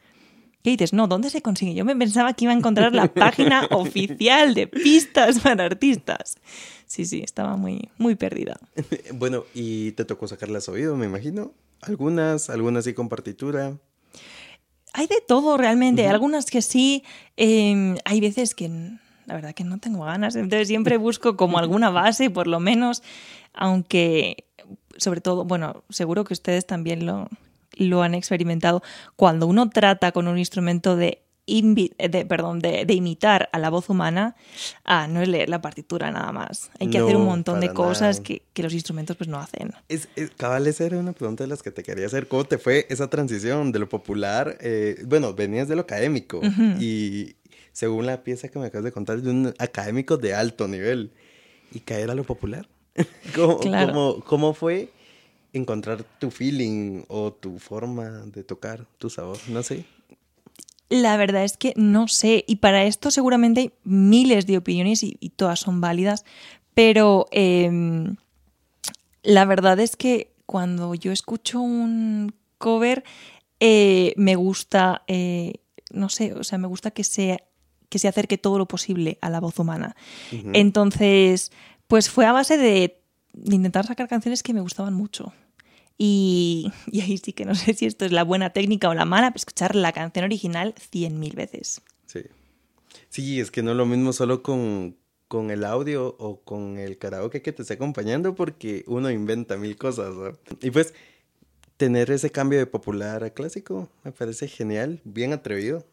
[0.62, 0.92] ¿Qué dices?
[0.92, 1.75] No, ¿dónde se consigue?
[1.75, 6.37] Yo me pensaba que iba a encontrar la página oficial de pistas para artistas.
[6.87, 8.61] Sí, sí, estaba muy, muy perdida.
[9.14, 11.53] bueno, y te tocó sacarlas oído, me imagino.
[11.81, 13.77] Algunas, algunas sí con partitura.
[14.92, 16.07] Hay de todo realmente.
[16.07, 17.03] Algunas que sí.
[17.37, 18.68] Em, hay veces que
[19.27, 20.37] la verdad que no tengo ganas.
[20.37, 23.03] Entonces siempre busco como alguna base, por lo menos.
[23.53, 24.44] Aunque,
[24.96, 27.29] sobre todo, bueno, seguro que ustedes también lo,
[27.76, 28.82] lo han experimentado,
[29.16, 34.37] cuando uno trata con un instrumento de, de, perdón, de, imitar a la voz humana,
[34.85, 36.70] ah, no es leer la partitura nada más.
[36.78, 39.72] Hay que hacer un montón de cosas que, los instrumentos pues no hacen.
[39.88, 42.28] Es, cabal, esa era una pregunta de las que te quería hacer.
[42.28, 44.56] ¿Cómo te fue esa transición de lo popular?
[44.61, 46.40] Eh, bueno, venías de lo académico
[46.78, 47.35] y
[47.72, 51.12] según la pieza que me acabas de contar, de un académico de alto nivel
[51.72, 52.68] y caer a lo popular.
[53.35, 54.90] ¿Cómo, cómo fue?
[55.52, 59.84] Encontrar tu feeling o tu forma de tocar, tu sabor, no sé.
[60.88, 65.14] La verdad es que no sé, y para esto seguramente hay miles de opiniones y,
[65.36, 66.24] todas son válidas,
[66.74, 68.16] pero em,
[69.22, 73.04] la verdad es que cuando yo escucho un cover,
[73.60, 75.54] eh, me gusta, eh,
[75.90, 77.42] no sé, o sea, me gusta que se,
[77.88, 79.96] que se acerque todo lo posible a la voz humana.
[80.52, 81.52] Entonces,
[81.86, 83.00] pues fue a base de
[83.44, 85.32] intentar sacar canciones que me gustaban mucho.
[86.04, 89.30] Y, ahí sí que no sé si esto es la buena técnica o la mala,
[89.30, 91.80] pero escuchar la canción original cien mil veces.
[92.06, 92.22] Sí.
[93.08, 94.96] Sí, es que no es lo mismo solo con,
[95.28, 99.76] con el audio o con el karaoke que te esté acompañando porque uno inventa mil
[99.76, 100.12] cosas.
[100.60, 100.92] Y pues
[101.76, 105.86] tener ese cambio de popular a clásico me parece genial, bien atrevido.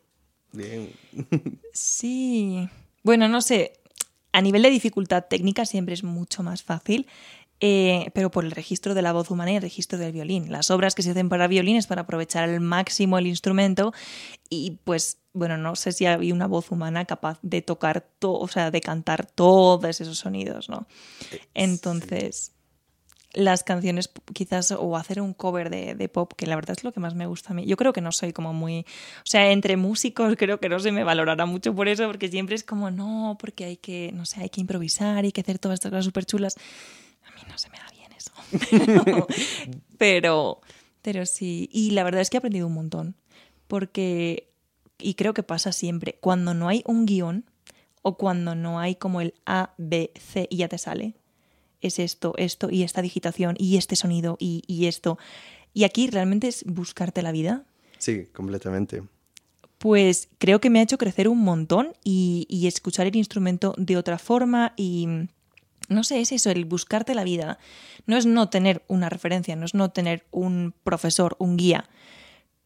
[0.54, 0.92] Bien.
[1.72, 2.68] Sí.
[3.04, 3.74] Bueno, no sé.
[4.32, 7.06] A nivel de dificultad técnica siempre es mucho más fácil.
[7.62, 10.50] Eh, pero por el registro de la voz humana y el registro del violín.
[10.50, 13.94] Las obras que se hacen para violín es para aprovechar al máximo el instrumento
[14.50, 18.48] y pues bueno, no sé si había una voz humana capaz de tocar, todo, o
[18.48, 20.88] sea, de cantar todos esos sonidos, ¿no?
[21.32, 22.54] Eh, Entonces,
[23.34, 26.92] las canciones quizás, o hacer un cover de, de, pop, que la verdad es lo
[26.92, 27.66] que más me gusta a mí.
[27.66, 30.92] Yo creo que no soy como muy, o sea, entre músicos creo que no se
[30.92, 34.42] me valorará mucho por eso, porque siempre es como, no, porque hay que, no sé,
[34.42, 36.56] hay que improvisar, hay que hacer todas estas cosas súper chulas
[37.48, 38.32] no se me da bien eso.
[39.98, 40.62] pero,
[41.02, 43.16] Pero sí, y la verdad es que he aprendido un montón,
[43.68, 44.52] porque,
[44.98, 47.46] y creo que pasa siempre, cuando no hay un guion
[48.02, 51.16] o cuando no hay como el A, B, C y ya te sale,
[51.82, 55.18] es esto, esto y esta digitación y este sonido y, y esto.
[55.74, 57.66] Y aquí realmente es buscarte la vida.
[57.98, 59.04] Sí, completamente.
[59.78, 63.96] Pues creo que me ha hecho crecer un montón y, y escuchar el instrumento de
[63.96, 65.08] otra forma y
[65.90, 67.60] no sé, es eso, el buscarte la vida.
[68.06, 71.90] No es no tener una referencia, no es no tener un profesor, un guía,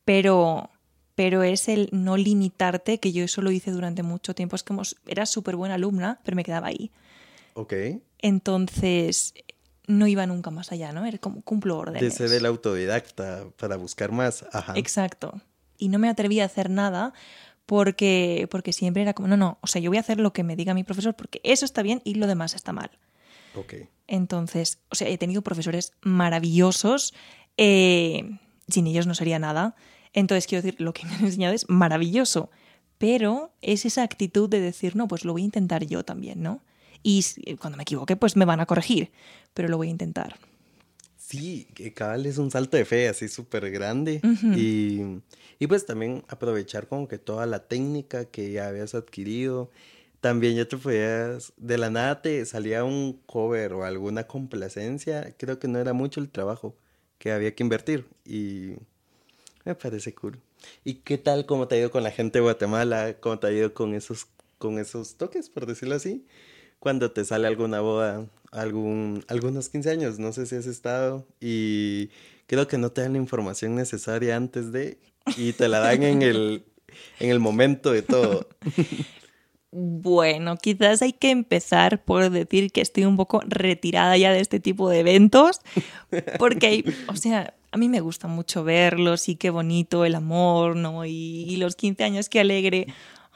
[0.06, 0.70] pero,
[1.16, 4.56] pero es el no limitarte, que yo eso lo hice durante mucho tiempo.
[4.56, 6.92] Es como, era súper buena alumna, pero me quedaba ahí.
[7.56, 7.74] Ok.
[8.20, 9.34] Entonces,
[9.88, 11.06] no iba nunca más allá, ¿no?
[11.06, 12.02] Era como cumplo órdenes.
[12.02, 14.46] De ser el autodidacta para buscar más.
[14.52, 14.74] Ajá.
[14.76, 15.42] Exacto.
[15.78, 17.14] Y no me atrevía a hacer nada
[17.66, 20.44] porque, porque siempre era como, no, no, o sea, yo voy a hacer lo que
[20.44, 22.92] me diga mi profesor porque eso está bien y lo demás está mal.
[23.56, 23.74] Ok.
[24.08, 27.14] Entonces, o sea, he tenido profesores maravillosos,
[27.58, 28.38] eh,
[28.68, 29.76] sin ellos no sería nada.
[30.14, 32.50] Entonces, quiero decir, lo que me han enseñado es maravilloso,
[32.98, 36.62] pero es esa actitud de decir, no, pues lo voy a intentar yo también, ¿no?
[37.02, 37.24] Y
[37.60, 39.12] cuando me equivoque, pues me van a corregir,
[39.54, 40.38] pero lo voy a intentar.
[41.18, 44.22] Sí, que cabal es un salto de fe así súper grande.
[44.56, 45.22] y,
[45.60, 49.70] y pues también aprovechar como que toda la técnica que ya habías adquirido
[50.24, 55.60] también ya te podías, de la nada te salía un cover o alguna complacencia, creo
[55.60, 56.78] que no era mucho el trabajo
[57.18, 58.76] que había que invertir y
[59.66, 60.40] me parece cool.
[60.86, 63.18] ¿Y qué tal cómo te ha ido con la gente de Guatemala?
[63.20, 64.28] ¿Cómo te ha ido con esos,
[64.60, 66.26] con esos toques, por decirlo así?
[66.80, 72.12] Cuando te sale alguna boda, algún, algunos 15 años, no sé si has estado y
[72.48, 75.00] creo que no te dan la información necesaria antes de
[75.36, 76.64] y te la dan en el,
[77.20, 78.48] en el momento de todo.
[79.76, 84.60] Bueno, quizás hay que empezar por decir que estoy un poco retirada ya de este
[84.60, 85.62] tipo de eventos,
[86.38, 91.06] porque o sea, a mí me gusta mucho verlos y qué bonito el amor, ¿no?
[91.06, 92.86] Y, los 15 años, qué alegre.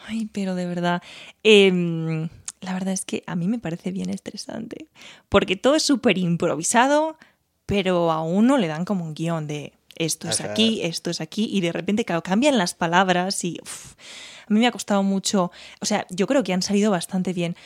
[0.06, 1.02] Ay, pero de verdad,
[1.42, 2.30] em,
[2.62, 4.90] la verdad es que a mí me parece bien estresante,
[5.30, 7.18] porque todo es súper improvisado,
[7.66, 11.50] pero a uno le dan como un guion de esto es aquí, esto es aquí,
[11.52, 13.60] y de repente, claro, cambian las palabras y...
[14.50, 17.58] A mí me ha costado mucho, o sea, yo creo que han salido bastante bien,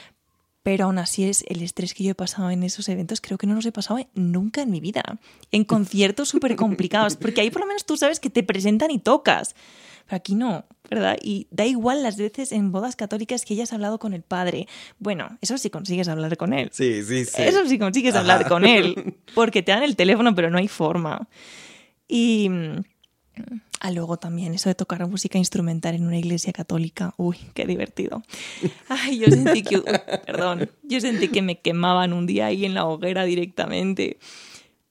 [0.63, 3.47] pero aún así es el estrés que yo he pasado en esos eventos, creo que
[3.47, 5.03] no los he pasado nunca en mi vida.
[5.51, 8.99] En conciertos súper complicados, porque ahí por lo menos tú sabes que te presentan y
[8.99, 9.55] tocas.
[10.05, 11.17] Pero aquí no, ¿verdad?
[11.21, 14.67] Y da igual las veces en bodas católicas que hayas hablado con el padre.
[14.99, 16.69] Bueno, eso sí consigues hablar con él.
[16.71, 17.41] Sí, sí, sí.
[17.41, 21.27] Eso sí consigues hablar con él, porque te dan el teléfono, pero no hay forma.
[22.13, 22.49] Y
[23.83, 27.15] Ah, luego también eso de tocar música instrumental en una iglesia católica.
[27.17, 28.21] Uy, qué divertido.
[28.87, 29.81] Ay, yo sentí que,
[30.23, 34.19] perdón, yo sentí que me quemaban un día ahí en la hoguera directamente.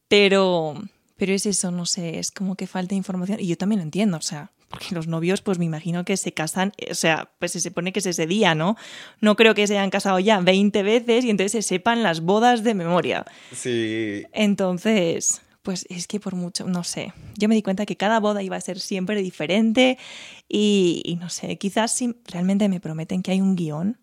[0.08, 0.74] Pero,
[1.16, 3.38] pero es eso, no sé, es como que falta información.
[3.38, 6.32] Y yo también lo entiendo, o sea, porque los novios, pues me imagino que se
[6.32, 8.76] casan, o sea, pues se supone que es ese día, ¿no?
[9.20, 12.64] No creo que se hayan casado ya 20 veces y entonces se sepan las bodas
[12.64, 13.24] de memoria.
[13.54, 14.24] Sí.
[14.32, 18.42] Entonces, pues es que por mucho, no sé, yo me di cuenta que cada boda
[18.42, 19.98] iba a ser siempre diferente
[20.48, 23.98] y, no sé, quizás si realmente me prometen que hay un guion,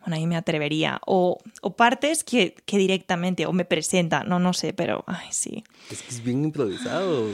[0.00, 1.00] bueno, ahí me atrevería.
[1.06, 5.64] O, o partes que, que, directamente, o me presentan, no, no sé, pero, ay, sí.
[5.90, 7.28] Es que es bien improvisado.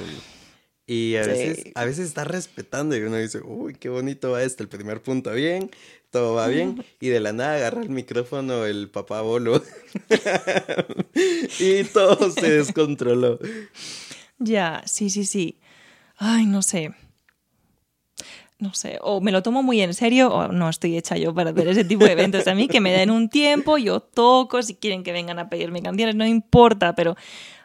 [0.93, 4.65] Y a veces, a veces está respetando y uno dice, uy, qué bonito va este,
[4.65, 5.71] el primer punto bien,
[6.11, 6.85] todo va bien.
[6.99, 9.63] Y de la nada agarra el micrófono el papá bolo.
[11.61, 13.39] y todo se descontroló.
[14.41, 15.61] Ya, sí, sí, sí.
[16.17, 16.93] Ay, no sé.
[18.59, 21.51] No sé, o me lo tomo muy en serio o no estoy hecha yo para
[21.51, 22.49] hacer ese tipo de eventos.
[22.49, 25.83] A mí que me den un tiempo, yo toco, si quieren que vengan a pedirme
[25.83, 27.17] canciones, no importa, pero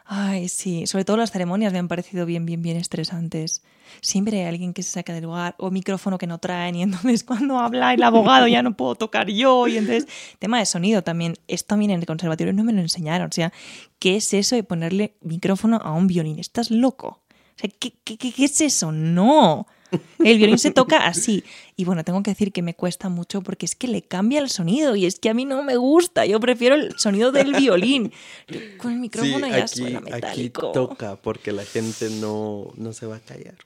[0.08, 3.64] Ay, sí, sobre todo las ceremonias me han parecido bien, bien, bien estresantes.
[4.00, 7.24] Siempre hay alguien que se saca del lugar o micrófono que no traen y entonces
[7.24, 10.06] cuando habla el abogado ya no puedo tocar yo y entonces
[10.38, 11.34] tema de sonido también.
[11.48, 13.28] Esto también en el conservatorio no me lo enseñaron.
[13.28, 13.52] O sea,
[13.98, 16.38] ¿qué es eso de ponerle micrófono a un violín?
[16.38, 17.22] ¿Estás loco?
[17.56, 18.92] O sea, ¿qué, qué, qué es eso?
[18.92, 19.66] No.
[20.18, 21.44] El violín se toca así.
[21.76, 24.50] Y bueno, tengo que decir que me cuesta mucho porque es que le cambia el
[24.50, 26.26] sonido y es que a mí no me gusta.
[26.26, 28.12] Yo prefiero el sonido del violín.
[28.78, 30.68] Con el micrófono ya suena metálico.
[30.68, 33.56] Aquí toca porque la gente no, no se va a callar.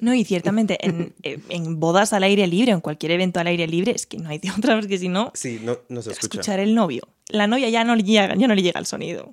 [0.00, 3.92] No, y ciertamente en, en, bodas al aire libre, en cualquier evento al aire libre,
[3.92, 6.40] es que no hay de otra, porque si no, sí, no, no se escucha.
[6.40, 7.06] escuchar el novio.
[7.28, 9.32] La novia ya no le llega, ya no le llega el sonido.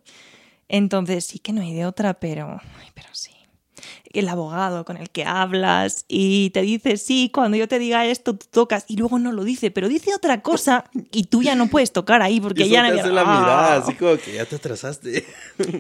[0.70, 3.37] Entonces sí que no hay de otra, pero, ay, pero sí
[4.12, 8.36] el abogado con el que hablas y te dice, sí, cuando yo te diga esto,
[8.36, 11.68] tú tocas, y luego no lo dice, pero dice otra cosa y tú ya no
[11.68, 15.26] puedes tocar ahí porque ya no hace la mirada, así como que ya te atrasaste.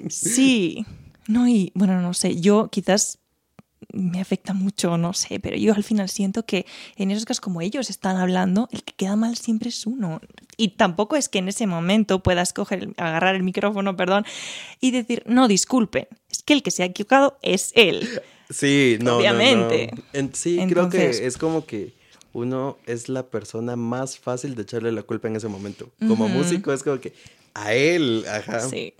[0.09, 0.85] Sí,
[1.27, 3.19] No, y bueno, no sé, yo quizás
[3.93, 7.61] me afecta mucho, no sé, pero yo al final siento que en esos casos como
[7.61, 10.21] ellos están hablando, el que queda mal siempre es uno.
[10.57, 14.25] Y tampoco es que en ese momento puedas coger, agarrar el micrófono, perdón,
[14.81, 18.07] y decir, no, disculpen, es que el que se ha equivocado es él.
[18.49, 19.17] Sí, no.
[19.17, 19.91] Obviamente.
[20.33, 21.93] sí, creo que es como que
[22.33, 25.91] uno es la persona más fácil de echarle la culpa en ese momento.
[26.07, 27.13] Como músico es como que
[27.53, 28.61] a él, ajá.
[28.61, 28.93] Sí.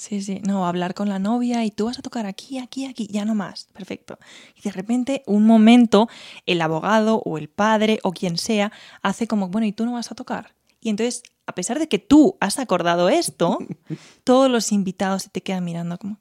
[0.00, 3.06] Sí, sí, no, hablar con la novia y tú vas a tocar aquí, aquí, aquí,
[3.10, 4.18] ya no más, perfecto.
[4.56, 6.08] Y de repente, un momento,
[6.46, 10.10] el abogado o el padre o quien sea hace como, bueno, ¿y tú no vas
[10.10, 10.54] a tocar?
[10.80, 13.58] Y entonces, a pesar de que tú has acordado esto,
[14.24, 16.16] todos los invitados se te quedan mirando como,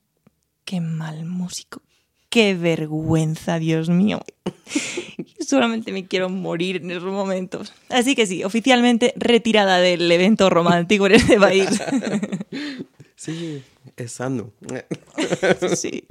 [0.65, 1.82] qué mal músico,
[2.30, 4.20] qué vergüenza, Dios mío.
[5.39, 7.72] Solamente me quiero morir en esos momentos.
[7.88, 11.70] Así que sí, oficialmente retirada del evento romántico en este país.
[13.19, 13.62] Sí,
[13.97, 14.53] es sano.
[15.75, 16.05] sí.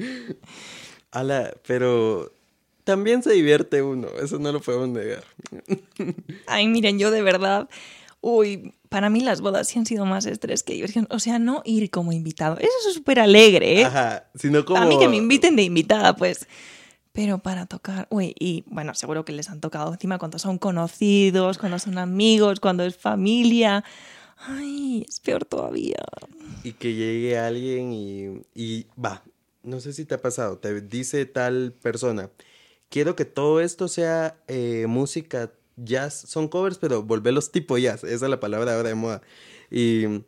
[1.10, 2.30] Ala, pero
[2.84, 5.24] también se divierte uno, eso no lo podemos negar.
[6.46, 7.66] Ay, miren, yo de verdad,
[8.20, 11.08] uy, para mí las bodas sí han sido más estrés que diversión.
[11.10, 13.84] O sea, no ir como invitado, eso es súper alegre, ¿eh?
[13.86, 14.82] Ajá, sino como...
[14.82, 16.46] A mí que me inviten de invitada, pues.
[17.12, 21.56] Pero para tocar, uy, y bueno, seguro que les han tocado encima cuando son conocidos,
[21.56, 23.82] cuando son amigos, cuando es familia.
[24.40, 26.04] Ay, es peor todavía.
[26.62, 29.22] Y que llegue alguien y, y va,
[29.62, 32.30] no sé si te ha pasado, te dice tal persona,
[32.88, 38.26] quiero que todo esto sea eh, música jazz, son covers, pero volverlos tipo jazz, esa
[38.26, 39.22] es la palabra ahora de moda.
[39.70, 40.22] Y,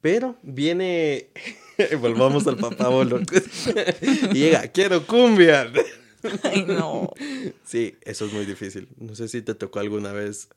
[0.00, 1.30] pero viene,
[2.00, 3.20] volvamos al papá bolo,
[4.32, 5.72] llega, quiero cumbia.
[6.42, 7.12] Ay, no.
[7.64, 8.88] Sí, eso es muy difícil.
[8.98, 10.48] No sé si te tocó alguna vez.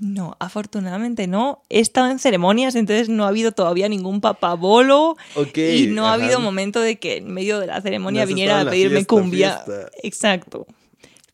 [0.00, 1.62] No, afortunadamente no.
[1.68, 5.16] He estado en ceremonias, entonces no ha habido todavía ningún papabolo.
[5.34, 5.58] Ok.
[5.58, 9.04] y no ha habido momento de que en medio de la ceremonia viniera a pedirme
[9.04, 9.64] cumbia.
[10.02, 10.66] Exacto.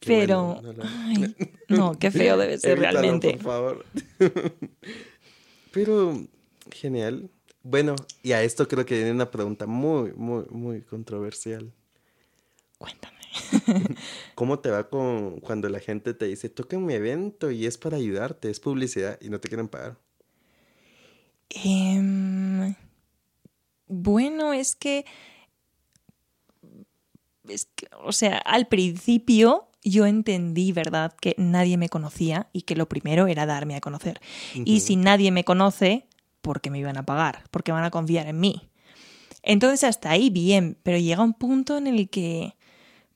[0.07, 1.35] Pero, no, Ay,
[1.69, 3.33] no, qué feo debe ser realmente.
[3.35, 3.87] Por favor.
[5.73, 6.27] Pero,
[6.71, 7.31] genial.
[7.63, 11.73] Bueno, y a esto creo que viene una pregunta muy, muy, muy controversial.
[12.79, 13.24] Cuéntame.
[14.35, 17.97] ¿Cómo te va con cuando la gente te dice, toca mi evento y es para
[17.97, 19.99] ayudarte, es publicidad y no te quieren pagar?
[21.51, 22.75] Em,
[23.87, 25.05] bueno, es que,
[27.49, 32.75] es que, o sea, al principio yo entendí, ¿verdad?, que nadie me conocía y que
[32.75, 34.21] lo primero era darme a conocer.
[34.55, 36.07] Y si nadie me conoce,
[36.41, 37.45] ¿por qué me iban a pagar?
[37.51, 38.71] Porque van a confiar en mí.
[39.43, 42.57] Entonces hasta ahí bien, pero llega un punto en el que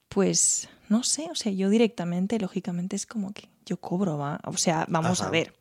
[0.08, 4.40] pues no sé, o sea, yo directamente, lógicamente es como que yo cobro, ¿va?
[4.44, 5.54] O sea, vamos a ver,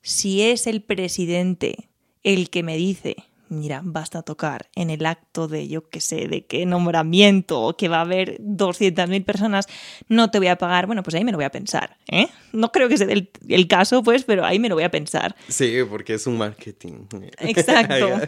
[0.00, 1.88] si es el presidente
[2.22, 3.16] el que me dice,
[3.48, 7.88] mira, basta tocar en el acto de, yo qué sé, de qué nombramiento, o que
[7.88, 9.66] va a haber 200.000 personas,
[10.08, 12.28] no te voy a pagar, bueno, pues ahí me lo voy a pensar, ¿eh?
[12.52, 15.36] No creo que sea el, el caso, pues, pero ahí me lo voy a pensar.
[15.48, 17.06] Sí, porque es un marketing.
[17.38, 18.20] Exacto.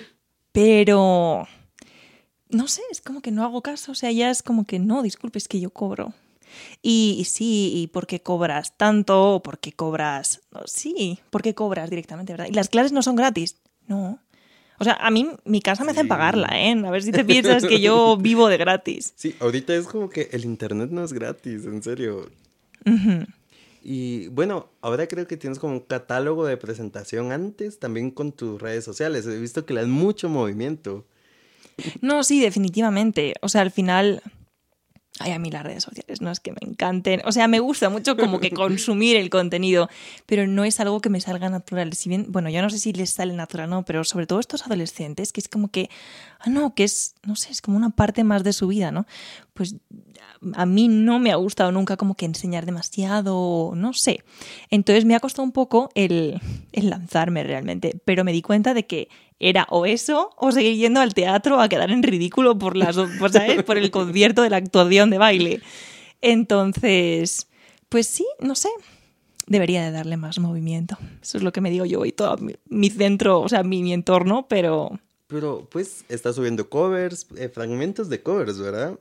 [0.52, 1.46] pero
[2.50, 5.02] no sé, es como que no hago caso, o sea, ya es como que no,
[5.02, 6.14] disculpe, es que yo cobro.
[6.82, 9.34] Y, sí, ¿y por qué cobras tanto?
[9.34, 10.40] ¿O por qué cobras?
[10.66, 12.46] sí, ¿por qué cobras directamente, verdad?
[12.48, 13.56] Y las clases no son gratis,
[13.86, 14.20] no.
[14.78, 16.72] O sea, a mí mi casa me hacen pagarla, ¿eh?
[16.86, 19.12] A ver si te piensas que yo vivo de gratis.
[19.16, 22.30] Sí, ahorita es como que el internet no es gratis, en serio.
[23.82, 28.60] Y bueno, ahora creo que tienes como un catálogo de presentación antes, también con tus
[28.60, 29.26] redes sociales.
[29.26, 31.06] He visto que le das mucho movimiento.
[32.00, 33.34] No, sí, definitivamente.
[33.42, 34.22] O sea, al final...
[35.18, 37.22] Ay, a mí las redes sociales no es que me encanten.
[37.24, 39.88] O sea, me gusta mucho como que consumir el contenido,
[40.26, 41.94] pero no es algo que me salga natural.
[41.94, 44.40] Si bien, bueno, yo no sé si les sale natural o no, pero sobre todo
[44.40, 45.88] estos adolescentes, que es como que,
[46.38, 49.06] ah, no, que es, no sé, es como una parte más de su vida, ¿no?
[49.54, 49.76] Pues
[50.54, 54.22] a mí no me ha gustado nunca como que enseñar demasiado, no sé.
[54.70, 56.40] Entonces me ha costado un poco el,
[56.72, 59.08] el lanzarme realmente, pero me di cuenta de que
[59.38, 63.64] era o eso o seguir yendo al teatro a quedar en ridículo por, las, por,
[63.64, 65.60] por el concierto de la actuación de baile.
[66.22, 67.48] Entonces,
[67.88, 68.70] pues sí, no sé,
[69.46, 70.98] debería de darle más movimiento.
[71.22, 72.36] Eso es lo que me digo yo y todo
[72.68, 74.98] mi, centro, o sea, mi, entorno, pero...
[75.28, 78.98] Pero pues está subiendo covers, eh, fragmentos de covers, ¿verdad?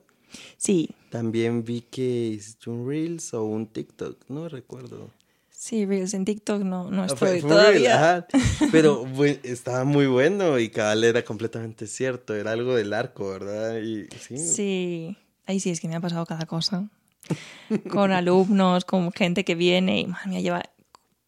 [0.58, 0.90] Sí.
[1.12, 5.12] También vi que hiciste un Reels o un TikTok, no recuerdo.
[5.58, 8.28] Sí, Reels en TikTok no, no ah, estoy todavía.
[8.72, 9.08] Pero
[9.44, 13.78] estaba muy bueno y cabal era completamente cierto, era algo del arco, ¿verdad?
[13.80, 14.38] Y, sí.
[14.38, 16.90] sí, ahí sí es que me ha pasado cada cosa.
[17.90, 20.64] con alumnos, con gente que viene y madre mía, lleva,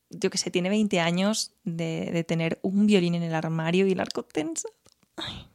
[0.09, 3.93] yo que sé, tiene 20 años de, de, tener un violín en el armario y
[3.93, 4.69] el arco tenso.
[5.15, 5.47] Ay,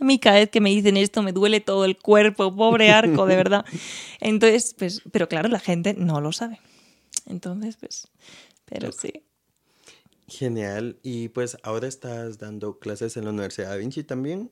[0.00, 3.26] A mí cada vez que me dicen esto me duele todo el cuerpo, pobre arco,
[3.26, 3.64] de verdad.
[4.20, 6.60] Entonces, pues, pero claro, la gente no lo sabe.
[7.26, 8.08] Entonces, pues,
[8.64, 9.24] pero sí.
[10.26, 10.98] Genial.
[11.02, 14.50] Y pues ahora estás dando clases en la Universidad Da Vinci también.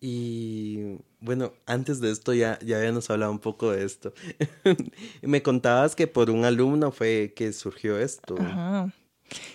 [0.00, 4.12] Y bueno, antes de esto ya, ya habíamos hablado un poco de esto.
[5.22, 8.36] Me contabas que por un alumno fue que surgió esto.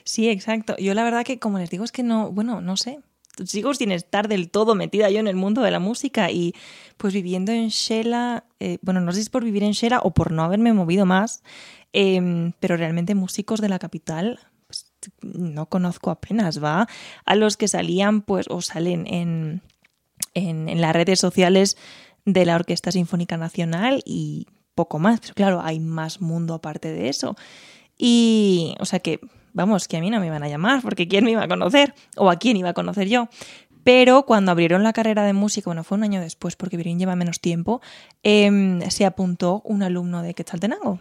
[0.03, 0.75] Sí, exacto.
[0.77, 2.99] Yo la verdad que como les digo es que no, bueno, no sé.
[3.45, 6.53] Sigo sin estar del todo metida yo en el mundo de la música y
[7.01, 10.11] pues viviendo en Shela, eh, bueno, no sé si es por vivir en Shela o
[10.11, 11.41] por no haberme movido más,
[11.93, 14.93] em, pero realmente músicos de la capital pues,
[15.23, 16.87] no conozco apenas, ¿va?
[17.25, 19.63] A los que salían pues o salen en,
[20.35, 21.75] en, en las redes sociales
[22.25, 24.45] de la Orquesta Sinfónica Nacional y
[24.75, 27.35] poco más, pero claro, hay más mundo aparte de eso.
[27.97, 29.19] Y, o sea que
[29.53, 31.95] vamos, que a mí no me iban a llamar, porque ¿quién me iba a conocer?
[32.15, 33.27] ¿O a quién iba a conocer yo?
[33.83, 37.15] Pero cuando abrieron la carrera de música, bueno, fue un año después, porque Virín lleva
[37.15, 37.81] menos tiempo,
[38.23, 40.99] em, se apuntó un alumno de Quetzaltenango.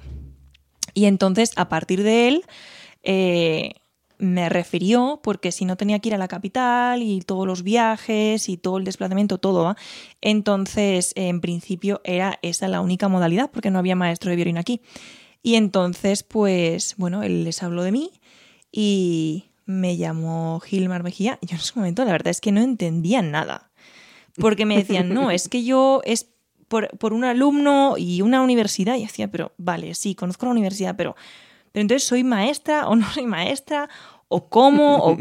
[0.95, 2.45] Y entonces, a partir de él,
[3.03, 3.74] eh,
[4.18, 8.49] me refirió, porque si no tenía que ir a la capital y todos los viajes
[8.49, 9.76] y todo el desplazamiento, todo,
[10.20, 14.83] entonces, en principio, era esa la única modalidad, porque no había maestro de violín aquí.
[15.43, 18.11] Y entonces, pues, bueno, él les habló de mí
[18.70, 21.39] y me llamó Gilmar Mejía.
[21.43, 23.71] Yo en ese momento la verdad es que no entendía nada,
[24.39, 26.31] porque me decían, no, es que yo es
[26.68, 28.97] por, por un alumno y una universidad.
[28.97, 31.16] Y decía, pero vale, sí, conozco la universidad, pero,
[31.73, 33.89] pero entonces soy maestra o no soy maestra
[34.29, 35.18] o cómo, o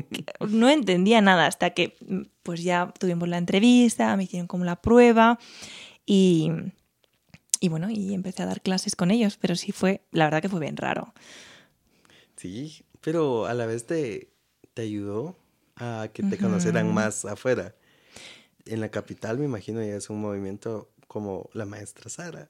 [0.47, 1.95] no entendía nada hasta que
[2.43, 5.39] pues ya tuvimos la entrevista, me hicieron como la prueba
[6.05, 6.51] y,
[7.59, 10.49] y bueno, y empecé a dar clases con ellos, pero sí fue, la verdad que
[10.49, 11.13] fue bien raro.
[12.35, 14.29] Sí, pero a la vez te,
[14.79, 15.35] te ayudó
[15.75, 17.75] a que te conocieran más afuera.
[18.65, 22.49] En la capital, me imagino, ya es un movimiento como la maestra Sara,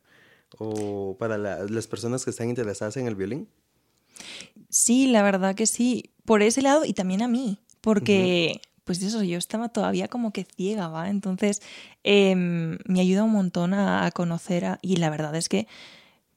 [0.59, 3.47] o para las personas que están interesadas en el violín.
[4.69, 9.23] Sí, la verdad que sí, por ese lado y también a mí, porque, pues eso,
[9.23, 11.09] yo estaba todavía como que ciega, ¿va?
[11.09, 11.63] Entonces,
[12.03, 15.67] em, me ayuda un montón a, a conocer, a, y la verdad es que,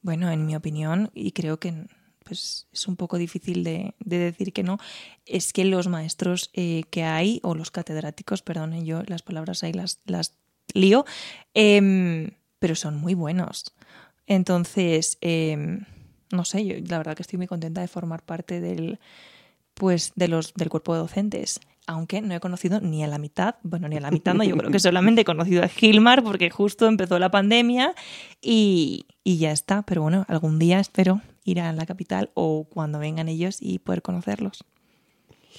[0.01, 1.85] bueno, en mi opinión, y creo que
[2.33, 4.79] pues es un poco difícil de, decir que no,
[5.27, 9.71] es que los maestros eh, que hay, o los catedráticos, perdonen yo las palabras ahí
[9.71, 10.35] las, las
[10.73, 11.05] lío,
[11.53, 13.75] em, pero son muy buenos.
[14.25, 15.85] Entonces, em,
[16.31, 18.99] no sé, yo la verdad que estoy muy contenta de formar parte del,
[19.75, 23.55] pues, de los, del cuerpo de docentes aunque no he conocido ni a la mitad,
[23.61, 26.49] bueno, ni a la mitad, no, yo creo que solamente he conocido a Gilmar porque
[26.49, 27.93] justo empezó la pandemia
[28.41, 32.99] y, y, ya está, pero bueno, algún día espero ir a la capital o cuando
[32.99, 34.63] vengan ellos y poder conocerlos.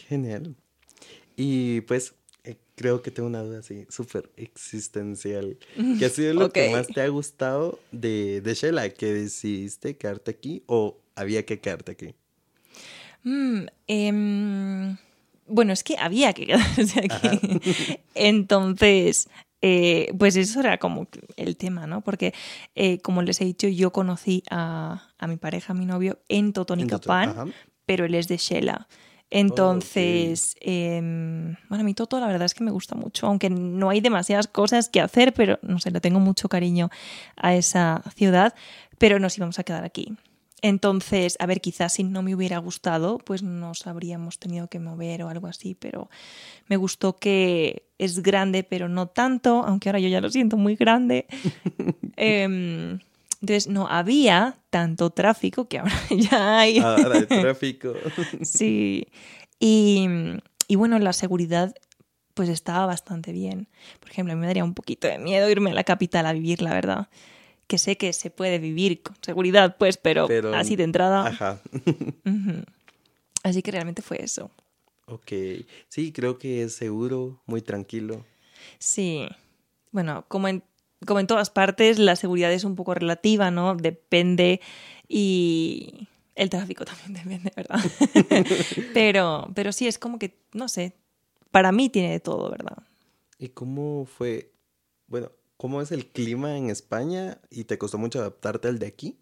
[0.08, 0.54] Genial.
[1.36, 2.14] Y pues
[2.44, 5.58] eh, creo que tengo una duda así súper existencial.
[5.98, 8.88] ¿Qué ha sido lo que más te ha gustado de, de Shela?
[8.90, 12.14] ¿Que decidiste quedarte aquí o había que quedarte aquí?
[13.24, 14.96] Mm, em,
[15.46, 17.60] bueno, es que había que quedarse aquí.
[18.14, 19.28] Entonces,
[19.66, 21.08] eh, pues eso era como
[21.38, 22.02] el tema, ¿no?
[22.02, 22.34] Porque,
[22.74, 26.98] eh, como les he dicho, yo conocí a, mi pareja, a mi novio, en Totónica
[26.98, 27.54] Pan,
[27.86, 28.88] pero él es de Shela.
[29.30, 34.02] Entonces, bueno, a mí Toto la verdad es que me gusta mucho, aunque no hay
[34.02, 36.90] demasiadas cosas que hacer, pero no sé, le tengo mucho cariño
[37.34, 38.54] a esa ciudad,
[38.98, 40.14] pero nos íbamos a quedar aquí.
[40.64, 45.22] Entonces, a ver, quizás si no me hubiera gustado, pues nos habríamos tenido que mover
[45.22, 46.08] o algo así, pero
[46.68, 50.74] me gustó que es grande, pero no tanto, aunque ahora yo ya lo siento muy
[50.74, 51.26] grande.
[52.16, 52.98] Em,
[53.42, 56.78] entonces, no había tanto tráfico que ahora ya hay.
[56.78, 57.92] Ahora hay tráfico.
[58.40, 59.08] sí.
[59.60, 60.08] Y,
[60.66, 61.74] y bueno, la seguridad
[62.32, 63.68] pues estaba bastante bien.
[64.00, 66.32] Por ejemplo, a mí me daría un poquito de miedo irme a la capital a
[66.32, 67.08] vivir, la verdad
[67.74, 71.26] que sé que se puede vivir con seguridad, pues, pero, así de entrada.
[71.26, 71.60] Ajá.
[73.42, 74.48] Así que realmente fue eso.
[75.06, 75.32] Ok.
[75.88, 78.24] Sí, creo que es seguro, muy tranquilo.
[78.78, 79.26] Sí.
[79.90, 80.62] Bueno, como en,
[81.04, 83.74] como en todas partes, la seguridad es un poco relativa, ¿no?
[83.74, 84.60] Depende
[85.08, 86.06] y
[86.36, 87.80] el tráfico también depende, ¿verdad?
[88.94, 90.94] pero, pero sí, es como que, no sé,
[91.50, 92.84] para mí tiene de todo, ¿verdad?
[93.36, 94.52] ¿Y cómo fue?
[95.08, 95.32] Bueno,
[95.64, 99.16] ¿Cómo es el clima en España y te costó mucho adaptarte al de aquí?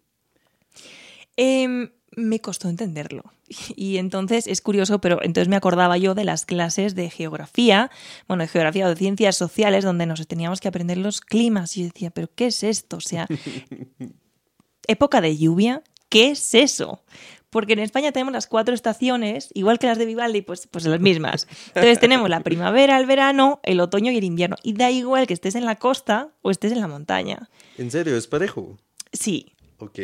[1.37, 3.23] Em, me costó entenderlo.
[3.77, 7.91] Y entonces es curioso, pero entonces me acordaba yo de las clases de geografía,
[8.27, 11.77] bueno, de geografía o de ciencias sociales, donde nos teníamos que aprender los climas.
[11.77, 12.97] Y yo decía, ¿pero qué es esto?
[12.97, 13.25] O sea,
[14.87, 17.05] época de lluvia, ¿qué es eso?
[17.53, 20.99] Porque en España tenemos las cuatro estaciones, igual que las de Vivaldi, pues, pues las
[20.99, 21.47] mismas.
[21.67, 24.55] Entonces tenemos la primavera, el verano, el otoño y el invierno.
[24.63, 27.49] Y da igual que estés en la costa o estés en la montaña.
[27.77, 28.17] ¿En serio?
[28.17, 28.79] ¿Es parejo?
[29.13, 29.53] Sí.
[29.77, 29.99] Ok.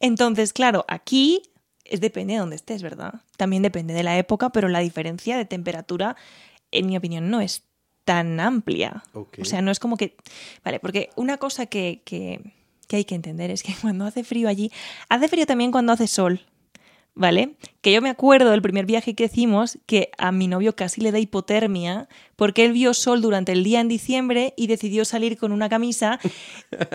[0.00, 1.42] Entonces, claro, aquí
[1.84, 3.14] es depende de dónde estés, ¿verdad?
[3.36, 6.16] También depende de la época, pero la diferencia de temperatura,
[6.72, 7.62] en mi opinión, no es
[8.04, 9.04] tan amplia.
[9.12, 9.38] Ok.
[9.40, 10.16] O sea, no es como que...
[10.64, 12.40] Vale, porque una cosa que, que,
[12.88, 14.72] que hay que entender es que cuando hace frío allí,
[15.08, 16.40] hace frío también cuando hace sol.
[17.14, 17.56] ¿Vale?
[17.82, 21.12] Que yo me acuerdo del primer viaje que hicimos que a mi novio casi le
[21.12, 25.52] da hipotermia porque él vio sol durante el día en diciembre y decidió salir con
[25.52, 26.18] una camisa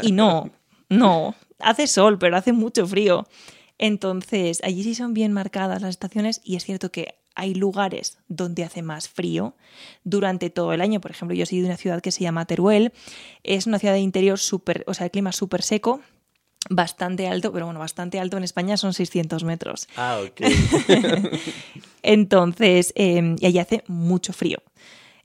[0.01, 0.49] y no,
[0.89, 3.28] no, hace sol, pero hace mucho frío.
[3.78, 8.63] Entonces, allí sí son bien marcadas las estaciones y es cierto que hay lugares donde
[8.63, 9.55] hace más frío
[10.03, 10.99] durante todo el año.
[10.99, 12.91] Por ejemplo, yo soy de una ciudad que se llama Teruel.
[13.43, 16.01] Es una ciudad de interior súper, o sea, el clima súper seco,
[16.70, 19.88] bastante alto, pero bueno, bastante alto en España son 600 metros.
[19.95, 20.41] Ah, ok.
[22.03, 24.58] Entonces, eh, y allí hace mucho frío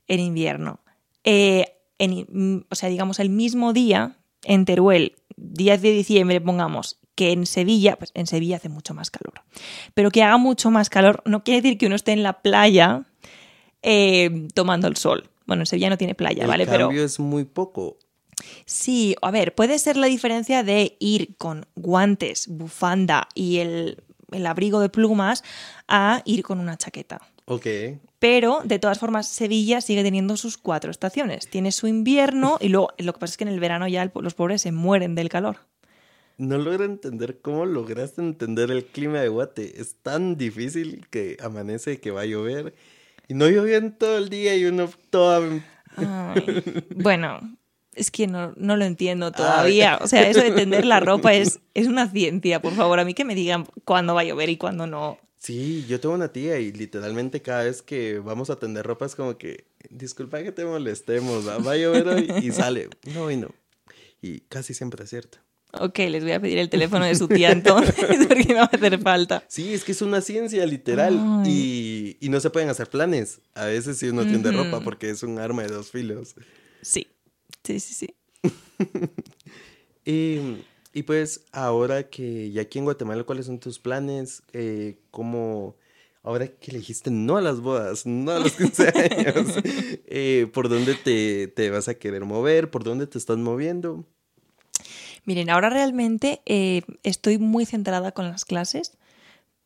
[0.07, 0.79] en invierno.
[1.23, 6.99] Eh, en, mm, o sea, digamos, el mismo día en Teruel, 10 de diciembre, pongamos,
[7.15, 9.43] que en Sevilla, pues en Sevilla hace mucho más calor.
[9.93, 13.03] Pero que haga mucho más calor no quiere decir que uno esté en la playa
[13.81, 15.29] eh, tomando el sol.
[15.45, 16.65] Bueno, en Sevilla no tiene playa, el ¿vale?
[16.65, 17.97] cambio Pero es muy poco.
[18.65, 23.97] Sí, a ver, puede ser la diferencia de ir con guantes, bufanda y el,
[24.31, 25.43] el abrigo de plumas
[25.87, 27.21] a ir con una chaqueta.
[27.45, 27.67] Ok.
[28.19, 31.49] Pero, de todas formas, Sevilla sigue teniendo sus cuatro estaciones.
[31.49, 34.11] Tiene su invierno y luego lo que pasa es que en el verano ya el-
[34.15, 35.57] los pobres se mueren del calor.
[36.37, 39.79] No logro entender cómo lograste entender el clima de Guate.
[39.81, 42.73] Es tan difícil que amanece que va a llover.
[43.27, 45.41] Y no llovió en todo el día y uno toda...
[45.95, 47.39] Ay, bueno,
[47.95, 49.99] es que no, no lo entiendo todavía.
[50.01, 52.99] O sea, eso de tender la ropa es, es una ciencia, por favor.
[52.99, 55.19] A mí que me digan cuándo va a llover y cuándo no.
[55.37, 59.15] Sí, yo tengo una tía y literalmente cada vez que vamos a tender ropa es
[59.15, 61.57] como que, disculpa que te molestemos, ¿va?
[61.57, 62.87] va a llover hoy y sale.
[63.13, 63.49] No, y no.
[64.21, 65.39] Y casi siempre es cierto.
[65.79, 67.95] Ok, les voy a pedir el teléfono de su tía entonces,
[68.27, 69.43] porque me va a hacer falta.
[69.47, 73.41] Sí, es que es una ciencia literal y, y no se pueden hacer planes.
[73.55, 76.35] A veces si uno tiende ropa porque es un arma de dos filos.
[76.83, 77.07] Sí,
[77.63, 78.15] sí, sí, sí.
[80.05, 84.43] Y, y pues ahora que ya aquí en Guatemala, ¿cuáles son tus planes?
[84.53, 85.75] Eh, ¿Cómo,
[86.23, 89.55] ahora que le dijiste no a las bodas, no a los 15 años,
[90.07, 92.71] eh, ¿por dónde te, te vas a querer mover?
[92.71, 94.05] ¿Por dónde te estás moviendo?
[95.25, 98.97] Miren, ahora realmente eh, estoy muy centrada con las clases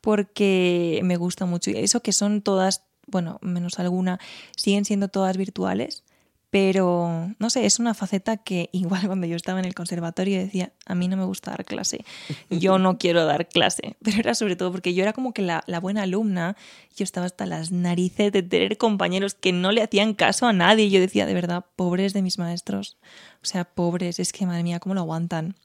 [0.02, 1.72] porque me gusta mucho.
[1.72, 4.20] Y Eso que son todas, bueno, menos alguna,
[4.56, 6.04] siguen siendo todas virtuales,
[6.50, 10.72] pero no sé, es una faceta que igual cuando yo estaba en el conservatorio decía,
[10.86, 12.06] a mí no me gusta dar clase,
[12.50, 15.64] yo no quiero dar clase, pero era sobre todo porque yo era como que la,
[15.68, 16.56] la buena alumna,
[16.96, 20.86] yo estaba hasta las narices de tener compañeros que no le hacían caso a nadie
[20.86, 22.98] y yo decía, de verdad, pobres de mis maestros,
[23.44, 25.56] o sea, pobres, es que madre mía, ¿cómo lo aguantan?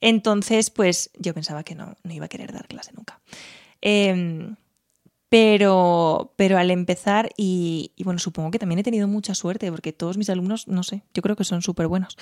[0.00, 3.20] Entonces, pues yo pensaba que no, no iba a querer dar clase nunca.
[3.80, 4.56] Em,
[5.36, 10.16] pero, pero al empezar, y, bueno, supongo que también he tenido mucha suerte, porque todos
[10.16, 12.16] mis alumnos, no sé, yo creo que son súper buenos.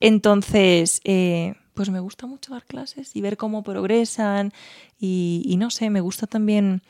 [0.00, 4.54] Entonces, eh, pues me gusta mucho dar clases y ver cómo progresan,
[4.98, 6.80] y, y no sé, me gusta también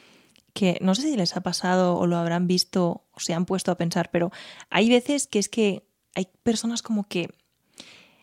[0.53, 3.73] que, no sé si les ha pasado o lo habrán visto o se han puesto
[3.73, 4.31] a pensar, pero
[4.71, 7.31] hay veces que es que hay personas como que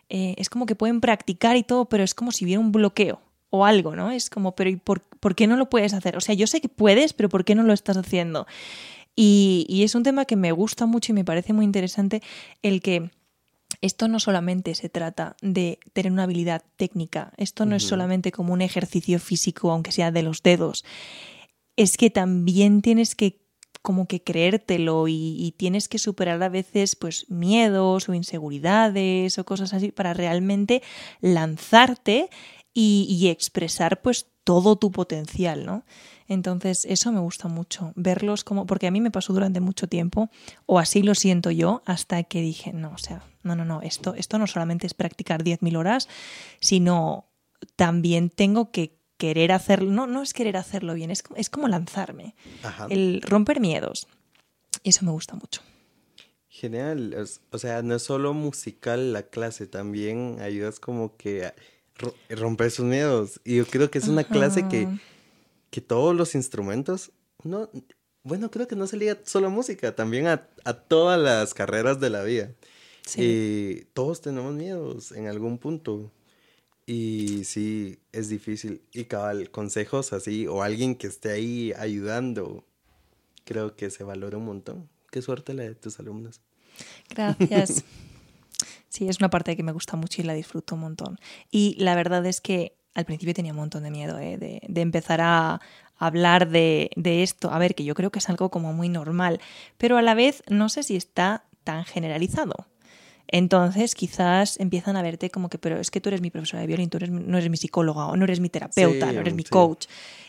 [0.08, 3.20] eh, es como que pueden practicar y todo, pero es como si hubiera un bloqueo
[3.52, 4.10] o algo, ¿no?
[4.10, 6.18] Es como, pero ¿y por, por qué no lo puedes hacer?
[6.18, 8.48] O sea, yo sé que puedes, pero ¿por qué no lo estás haciendo?
[9.16, 12.24] Y, y es un tema que me gusta mucho y me parece muy interesante
[12.64, 13.12] el que
[13.82, 18.54] esto no solamente se trata de tener una habilidad técnica, esto no es solamente como
[18.54, 20.86] un ejercicio físico, aunque sea de los dedos,
[21.76, 23.42] es que también tienes que
[23.82, 29.46] como que creértelo y, y tienes que superar a veces pues miedos o inseguridades o
[29.46, 30.84] cosas así para realmente
[31.20, 32.30] lanzarte
[32.74, 35.84] y, y expresar pues todo tu potencial, ¿no?
[36.28, 40.30] Entonces eso me gusta mucho, verlos como, porque a mí me pasó durante mucho tiempo,
[40.66, 44.16] o así lo siento yo, hasta que dije, no, o sea, no, no, no, esto,
[44.16, 46.08] esto no solamente es practicar 10.000 horas,
[46.60, 47.28] sino
[47.76, 52.34] también tengo que querer hacerlo, no, no es querer hacerlo bien, es, es como lanzarme,
[52.64, 52.88] Ajá.
[52.90, 54.08] el romper miedos.
[54.84, 55.62] Y eso me gusta mucho.
[56.48, 57.16] Genial.
[57.52, 61.54] O sea, no es solo musical la clase, también ayudas como que
[62.30, 63.40] romper sus miedos.
[63.44, 64.88] Y yo creo que es una clase que,
[65.70, 67.12] que todos los instrumentos,
[67.44, 67.70] no,
[68.24, 72.00] bueno, creo que no se liga solo a música, también a, a todas las carreras
[72.00, 72.52] de la vida.
[73.06, 73.20] Sí.
[73.24, 76.12] Eh, todos tenemos miedos en algún punto.
[76.86, 78.82] Y sí, es difícil.
[78.92, 82.66] Y cabal, consejos así, o alguien que esté ahí ayudando,
[83.46, 84.90] creo que se valora un montón.
[85.10, 86.42] Qué suerte la de tus alumnos.
[87.10, 87.84] Gracias.
[88.92, 91.18] Sí, es una parte que me gusta mucho y la disfruto un montón.
[91.50, 94.36] Y la verdad es que al principio tenía un montón de miedo ¿eh?
[94.38, 95.62] de, de, empezar a
[95.98, 97.52] hablar de, de, esto.
[97.52, 99.40] A ver, que yo creo que es algo como muy normal,
[99.78, 102.68] pero a la vez no sé si está tan generalizado.
[103.30, 106.68] Entonces quizás empiezan a verte como que, pero es que tú eres mi profesora de
[106.68, 109.34] violín, tú eres, no eres mi psicóloga o no eres mi terapeuta, sí, no eres
[109.34, 109.50] mi sí.
[109.50, 109.86] coach.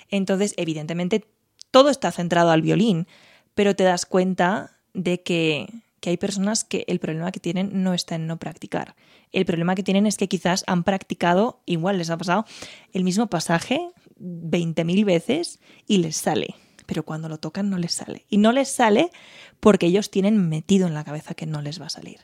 [0.08, 1.26] Entonces, evidentemente,
[1.72, 3.08] todo está centrado al violín,
[3.56, 5.66] pero te das cuenta de que,
[6.02, 8.96] que hay personas que el problema que tienen no está en no practicar.
[9.30, 12.44] El problema que tienen es que quizás han practicado, igual les ha pasado,
[12.92, 13.78] el mismo pasaje
[14.18, 16.56] 20.000 veces y les sale.
[16.86, 18.26] Pero cuando lo tocan no les sale.
[18.28, 19.12] Y no les sale
[19.60, 22.18] porque ellos tienen metido en la cabeza que no les va a salir.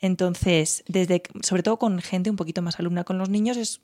[0.00, 3.82] Entonces, desde, sobre todo con gente un poquito más alumna con los niños, es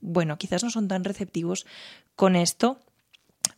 [0.00, 1.66] bueno, quizás no son tan receptivos
[2.16, 2.80] con esto.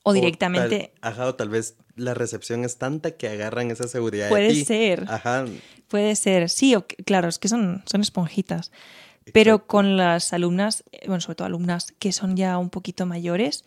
[0.02, 0.92] O directamente.
[0.96, 4.28] O tal, ajá, o tal vez la recepción es tanta que agarran esa seguridad.
[4.28, 4.64] Puede de ti.
[4.64, 5.04] ser.
[5.08, 5.44] Ajá.
[5.88, 6.48] Puede ser.
[6.48, 8.70] Sí, o, claro, es que son, son esponjitas.
[8.70, 9.32] Exacto.
[9.34, 13.64] Pero con las alumnas, bueno, sobre todo alumnas que son ya un poquito mayores,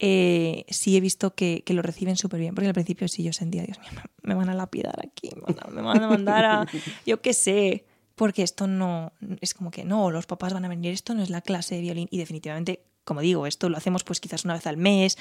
[0.00, 2.54] eh, sí he visto que, que lo reciben súper bien.
[2.54, 3.90] Porque al principio sí yo sentía, Dios mío,
[4.22, 5.30] me van a lapidar aquí,
[5.70, 6.66] me van a mandar a,
[7.06, 10.92] yo qué sé, porque esto no, es como que no, los papás van a venir,
[10.92, 12.08] esto no es la clase de violín.
[12.10, 15.16] Y definitivamente, como digo, esto lo hacemos pues quizás una vez al mes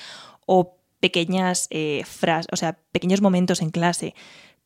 [0.46, 4.14] o pequeñas eh, frases, o sea, pequeños momentos en clase.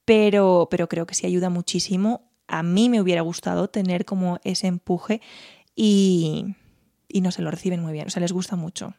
[0.03, 2.32] Pero, pero creo que sí ayuda muchísimo.
[2.47, 5.22] A mí me hubiera gustado tener como ese empuje
[5.76, 6.55] y,
[7.07, 8.95] y no se lo reciben muy bien, o sea, les gusta mucho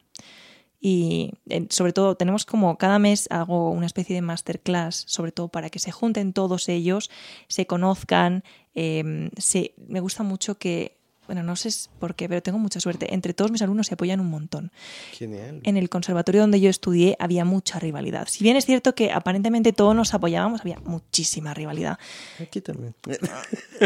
[0.85, 1.31] y
[1.69, 5.79] sobre todo tenemos como cada mes hago una especie de masterclass, sobre todo para que
[5.79, 7.09] se junten todos ellos,
[7.47, 8.43] se conozcan,
[8.75, 11.69] eh, se, me gusta mucho que, bueno, no sé
[11.99, 14.71] por qué, pero tengo mucha suerte, entre todos mis alumnos se apoyan un montón.
[15.11, 15.61] Genial.
[15.63, 18.27] En el conservatorio donde yo estudié había mucha rivalidad.
[18.27, 21.97] Si bien es cierto que aparentemente todos nos apoyábamos, había muchísima rivalidad.
[22.39, 22.95] Aquí también.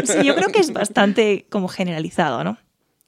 [0.04, 2.58] Sí, yo creo que es bastante como generalizado, ¿no?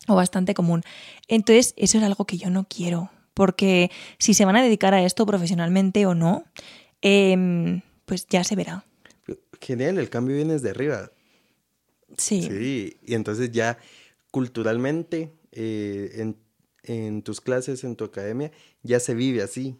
[0.09, 0.83] O bastante común.
[1.29, 5.03] Entonces, eso es algo que yo no quiero porque si se van a dedicar a
[5.03, 6.45] esto profesionalmente o no,
[7.01, 8.85] eh, pues ya se verá.
[9.61, 11.11] Genial, el cambio viene desde arriba.
[12.17, 12.43] Sí.
[12.43, 13.79] Sí, y entonces ya
[14.31, 16.37] culturalmente eh, en,
[16.83, 18.53] en, tus clases, en tu academia,
[18.83, 19.77] ya se vive así.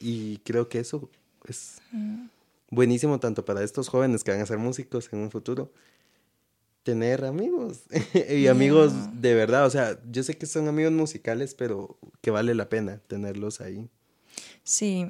[0.00, 1.10] Y creo que eso
[1.46, 2.26] es mm.
[2.70, 5.72] buenísimo tanto para estos jóvenes que van a ser músicos en un futuro,
[6.82, 7.82] tener amigos
[8.14, 8.50] y yeah.
[8.52, 9.66] amigos de verdad.
[9.66, 13.88] O sea, yo sé que son amigos musicales, pero que vale la pena tenerlos ahí.
[14.62, 15.06] Sí,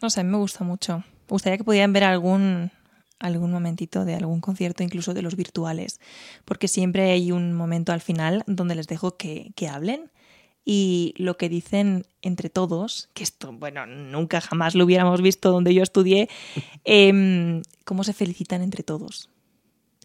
[0.00, 0.98] no sé, me gusta mucho.
[0.98, 2.70] Me gustaría que pudieran ver algún
[3.18, 6.00] algún momentito de algún concierto, incluso de los virtuales,
[6.44, 10.10] porque siempre hay un momento al final donde les dejo que, que hablen.
[10.64, 15.72] Y lo que dicen entre todos, que esto, bueno, nunca jamás lo hubiéramos visto donde
[15.72, 16.28] yo estudié,
[16.84, 19.30] eh, cómo se felicitan entre todos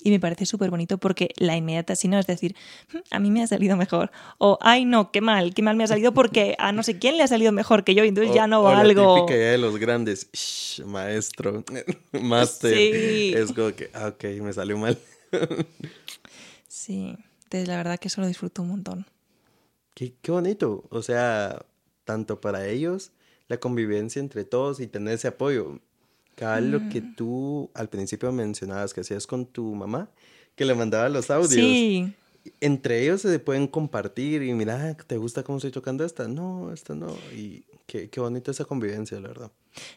[0.03, 2.55] y me parece súper bonito porque la inmediata si no es decir,
[2.93, 5.85] mm, a mí me ha salido mejor o ay no, qué mal, qué mal me
[5.85, 8.35] ha salido porque a no sé quién le ha salido mejor que yo, entonces o,
[8.35, 9.15] ya no valgo.
[9.15, 11.63] La típica de los grandes, Shh, maestro,
[12.11, 13.33] máster, sí.
[13.35, 14.97] es como que, ah, ok, me salió mal.
[16.67, 19.05] sí, entonces la verdad que eso lo disfruto un montón.
[19.93, 21.65] Qué, qué bonito, o sea,
[22.03, 23.11] tanto para ellos,
[23.47, 25.79] la convivencia entre todos y tener ese apoyo.
[26.35, 26.71] Cabal, mm.
[26.71, 30.09] lo que tú al principio mencionabas que hacías con tu mamá,
[30.55, 31.53] que le mandaba los audios.
[31.53, 32.13] Sí.
[32.59, 36.27] Entre ellos se pueden compartir y mira, ¿te gusta cómo estoy tocando esta?
[36.27, 37.15] No, esta no.
[37.33, 39.51] Y qué, qué bonita esa convivencia, la verdad.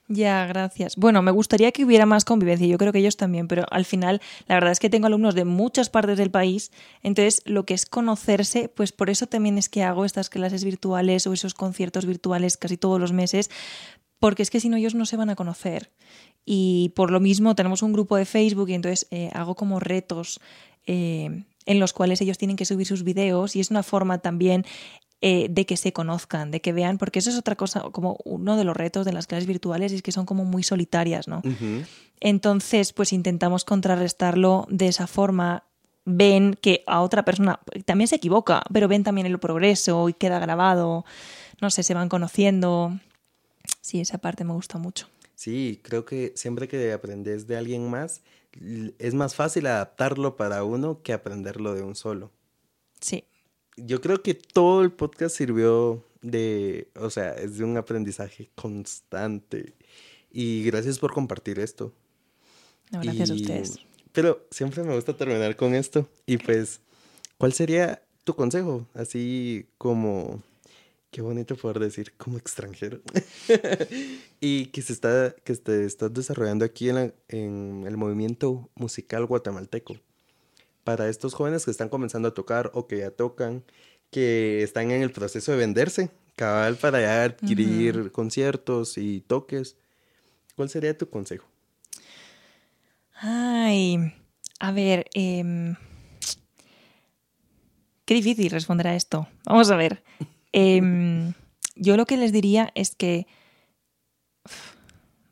[0.08, 0.96] Ya, gracias.
[0.96, 4.20] Bueno, me gustaría que hubiera más convivencia, yo creo que ellos también, pero al final
[4.46, 6.70] la verdad es que tengo alumnos de muchas partes del país,
[7.02, 11.26] entonces lo que es conocerse, pues por eso también es que hago estas clases virtuales
[11.26, 13.50] o esos conciertos virtuales casi todos los meses,
[14.18, 15.90] porque es que si no ellos no se van a conocer.
[16.44, 20.40] Y por lo mismo tenemos un grupo de Facebook y entonces eh, hago como retos
[20.86, 24.64] eh, en los cuales ellos tienen que subir sus videos y es una forma también
[25.20, 28.56] eh, de que se conozcan, de que vean, porque eso es otra cosa, como uno
[28.56, 31.38] de los retos de las clases virtuales es que son como muy solitarias, ¿no?
[31.38, 31.86] Uh -huh.
[32.20, 35.64] Entonces, pues intentamos contrarrestarlo de esa forma
[36.06, 40.38] ven que a otra persona también se equivoca, pero ven también el progreso y queda
[40.38, 41.04] grabado,
[41.60, 42.98] no sé, se van conociendo.
[43.80, 45.08] Sí, esa parte me gusta mucho.
[45.34, 48.22] Sí, creo que siempre que aprendes de alguien más,
[48.98, 52.30] es más fácil adaptarlo para uno que aprenderlo de un solo.
[53.00, 53.24] Sí.
[53.76, 59.74] Yo creo que todo el podcast sirvió de, o sea, es de un aprendizaje constante.
[60.30, 61.92] Y gracias por compartir esto.
[62.90, 63.78] No, gracias y, a ustedes.
[64.12, 66.08] Pero siempre me gusta terminar con esto.
[66.24, 66.80] Y pues,
[67.36, 68.86] ¿cuál sería tu consejo?
[68.94, 70.42] Así como,
[71.16, 73.00] qué bonito poder decir, como extranjero.
[74.38, 79.96] y que se está, que te estás desarrollando aquí en, en el movimiento musical guatemalteco.
[80.84, 83.64] Para estos jóvenes que están comenzando a tocar o que ya tocan,
[84.10, 89.78] que están en el proceso de venderse, cabal para ya adquirir conciertos y toques.
[90.54, 91.46] ¿Cuál sería tu consejo?
[93.14, 94.12] Ay,
[94.60, 95.74] a ver, eh,
[98.04, 99.26] qué difícil responder a esto.
[99.46, 100.02] Vamos a ver.
[100.58, 101.34] Eh,
[101.74, 103.26] yo lo que les diría es que...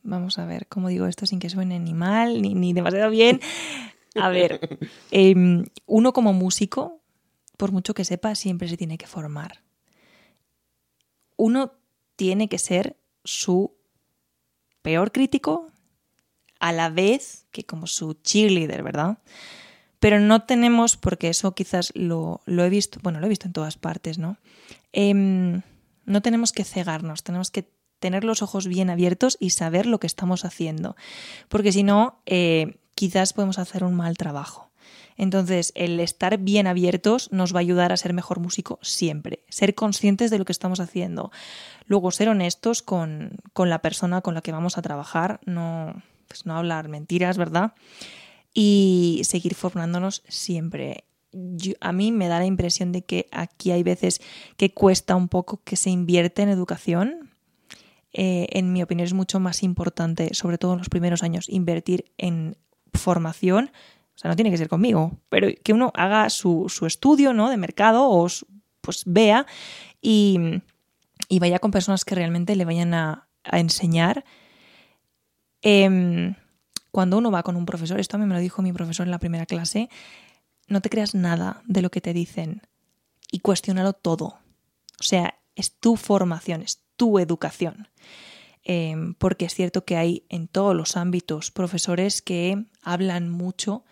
[0.03, 3.41] Vamos a ver, ¿cómo digo esto sin que suene ni mal ni, ni demasiado bien?
[4.17, 4.79] A ver,
[5.11, 5.35] eh,
[5.87, 7.01] uno como músico,
[7.57, 9.63] por mucho que sepa, siempre se tiene que formar.
[11.37, 11.73] Uno
[12.17, 13.75] tiene que ser su
[14.83, 15.71] peor crítico
[16.61, 19.19] a la vez que como su cheerleader, ¿verdad?
[20.01, 23.55] Pero no tenemos, porque eso quizás lo, lo he visto, bueno, lo he visto en
[23.55, 24.37] todas partes, ¿no?
[24.95, 25.61] Eh,
[26.07, 27.69] no tenemos que cegarnos, tenemos que
[27.99, 30.97] tener los ojos bien abiertos y saber lo que estamos haciendo,
[31.49, 34.71] porque si no, eh, quizás podemos hacer un mal trabajo.
[35.17, 39.45] Entonces, el estar bien abiertos nos va a ayudar a ser mejor músico siempre.
[39.49, 41.31] Ser conscientes de lo que estamos haciendo.
[41.87, 45.41] Luego, ser honestos con, con la persona con la que vamos a trabajar.
[45.47, 47.75] No, pues no hablar mentiras, ¿verdad?
[48.53, 51.05] Y seguir formándonos siempre.
[51.81, 54.21] A mí me da la impresión de que aquí hay veces
[54.57, 57.31] que cuesta un poco que se invierte en educación.
[58.13, 62.13] Eh, en mi opinión es mucho más importante, sobre todo en los primeros años, invertir
[62.17, 62.57] en
[62.93, 63.71] formación
[64.15, 67.51] o sea, no tiene que ser conmigo, pero que uno haga su, su estudio ¿no?
[67.51, 68.29] de mercado o
[68.81, 69.47] pues vea
[70.01, 70.39] y,
[71.29, 74.25] y, vaya con personas que realmente le vayan a, a enseñar.
[75.63, 76.35] Eh,
[76.91, 79.11] cuando uno va con un profesor, esto a mí me lo dijo mi profesor en
[79.11, 79.89] la primera clase,
[80.69, 82.63] no te creas nada de lo que te dicen
[83.31, 84.39] y cuestionalo todo.
[85.01, 87.89] O sea, es tu formación, es tu educación.
[88.65, 93.85] Eh, porque es cierto que hay en todos los ámbitos profesores que hablan mucho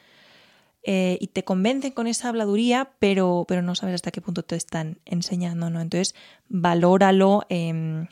[0.82, 4.56] eh, y te convencen con esa habladuría, pero, pero no sabes hasta qué punto te
[4.56, 5.80] están enseñando, ¿no?
[5.80, 6.14] Entonces,
[6.48, 8.06] valóralo, eh,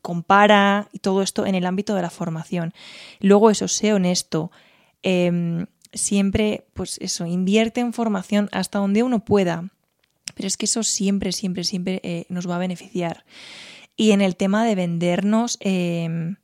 [0.00, 2.72] compara y todo esto en el ámbito de la formación.
[3.20, 4.50] Luego, eso, sé honesto.
[5.02, 9.70] Eh, siempre, pues eso, invierte en formación hasta donde uno pueda.
[10.34, 13.24] Pero es que eso siempre, siempre, siempre eh, nos va a beneficiar.
[13.96, 16.34] Y en el tema de vendernos, eh,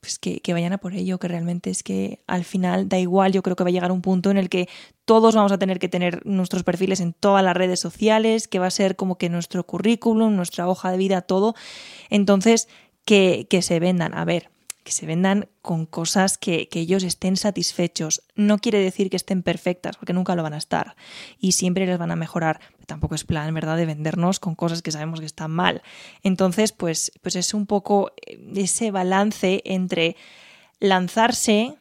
[0.00, 3.32] pues que, que, vayan a por ello, que realmente es que al final da igual,
[3.32, 4.68] yo creo que va a llegar un punto en el que
[5.04, 8.66] todos vamos a tener que tener nuestros perfiles en todas las redes sociales, que va
[8.66, 11.54] a ser como que nuestro currículum, nuestra hoja de vida, todo.
[12.08, 12.68] Entonces,
[13.04, 14.14] que, que se vendan.
[14.14, 14.50] A ver,
[14.90, 18.24] que se vendan con cosas que, que, ellos estén satisfechos.
[18.34, 20.96] No quiere decir que estén perfectas, porque nunca lo van a estar.
[21.38, 22.58] Y siempre les van a mejorar.
[22.86, 25.82] Tampoco es plan, ¿verdad?, de vendernos con cosas que sabemos que están mal.
[26.24, 28.10] Entonces, pues, pues es un poco
[28.56, 30.16] ese balance entre
[30.80, 31.76] lanzarse,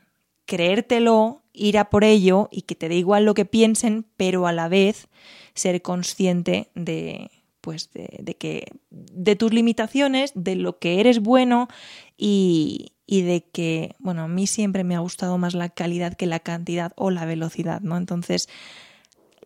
[0.45, 4.53] creértelo, ir a por ello y que te dé igual lo que piensen, pero a
[4.53, 5.07] la vez
[5.55, 7.31] ser consciente de,
[7.61, 11.69] pues de, de, que de tus limitaciones, de lo que eres bueno
[12.15, 16.27] y, y, de que, bueno, a mí siempre me ha gustado más la calidad que
[16.27, 17.97] la cantidad o la velocidad, ¿no?
[17.97, 18.47] Entonces,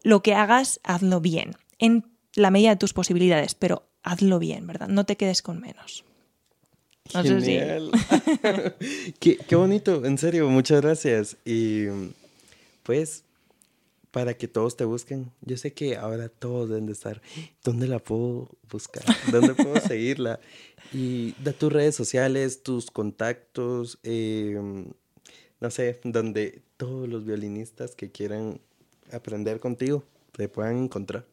[0.04, 2.04] lo que hagas, hazlo bien, en
[2.36, 4.90] la medida de tus posibilidades, pero hazlo bien, ¿verdad?
[4.90, 6.04] No te quedes con menos.
[7.14, 7.92] No Genial.
[7.94, 9.12] Sé si...
[9.20, 11.38] qué, qué bonito, en serio, muchas gracias.
[11.46, 11.86] Y
[12.84, 13.24] pues
[14.14, 15.32] para que todos te busquen.
[15.42, 17.20] Yo sé que ahora todos deben de estar,
[17.64, 19.04] ¿dónde la puedo buscar?
[19.32, 20.40] ¿Dónde puedo seguirla?
[20.94, 24.56] Y da tus redes sociales, tus contactos, eh,
[25.60, 28.62] no sé, donde todos los violinistas que quieran
[29.12, 31.26] aprender contigo te puedan encontrar.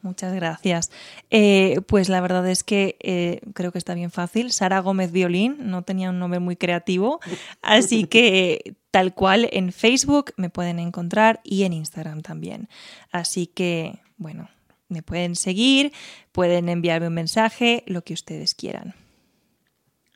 [0.00, 0.90] Muchas gracias.
[1.30, 4.52] Eh, pues la verdad es que eh, creo que está bien fácil.
[4.52, 7.20] Sara Gómez Violín, no tenía un nombre muy creativo,
[7.60, 12.70] así que tal cual en Facebook me pueden encontrar y en Instagram también.
[13.10, 14.48] Así que, bueno,
[14.88, 15.92] me pueden seguir,
[16.32, 18.94] pueden enviarme un mensaje, lo que ustedes quieran.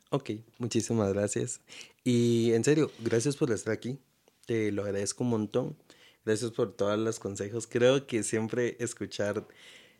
[0.09, 1.61] Ok, muchísimas gracias.
[2.03, 3.99] Y en serio, gracias por estar aquí.
[4.47, 5.77] Te lo agradezco un montón.
[6.25, 7.67] Gracias por todos los consejos.
[7.67, 9.47] Creo que siempre escuchar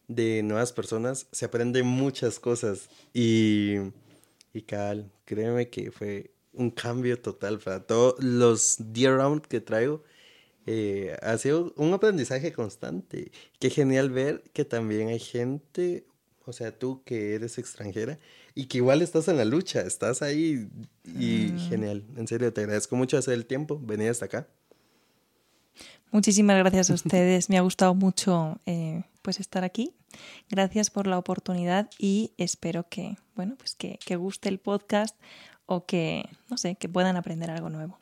[0.08, 2.90] de nuevas personas se aprende muchas cosas.
[3.14, 3.76] Y,
[4.54, 10.04] y Cal, créeme que fue un cambio total para todos los Dear Round que traigo.
[10.66, 13.32] Eh, ha sido un aprendizaje constante.
[13.60, 16.06] Qué genial ver que también hay gente,
[16.46, 18.20] o sea, tú que eres extranjera
[18.54, 20.68] y que igual estás en la lucha, estás ahí
[21.06, 21.70] y mm.
[21.70, 22.04] genial.
[22.16, 24.48] En serio, te agradezco mucho hacer el tiempo, venir hasta acá.
[26.12, 27.50] Muchísimas gracias a ustedes.
[27.50, 29.96] Me ha gustado mucho eh, pues estar aquí.
[30.50, 35.18] Gracias por la oportunidad y espero que, bueno, pues que, que guste el podcast
[35.72, 37.98] o que, no sé, que puedan aprender algo nuevo.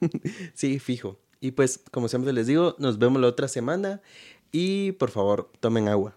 [0.54, 1.18] sí, fijo.
[1.40, 4.02] Y pues, como siempre les digo, nos vemos la otra semana
[4.52, 6.16] y por favor, tomen agua.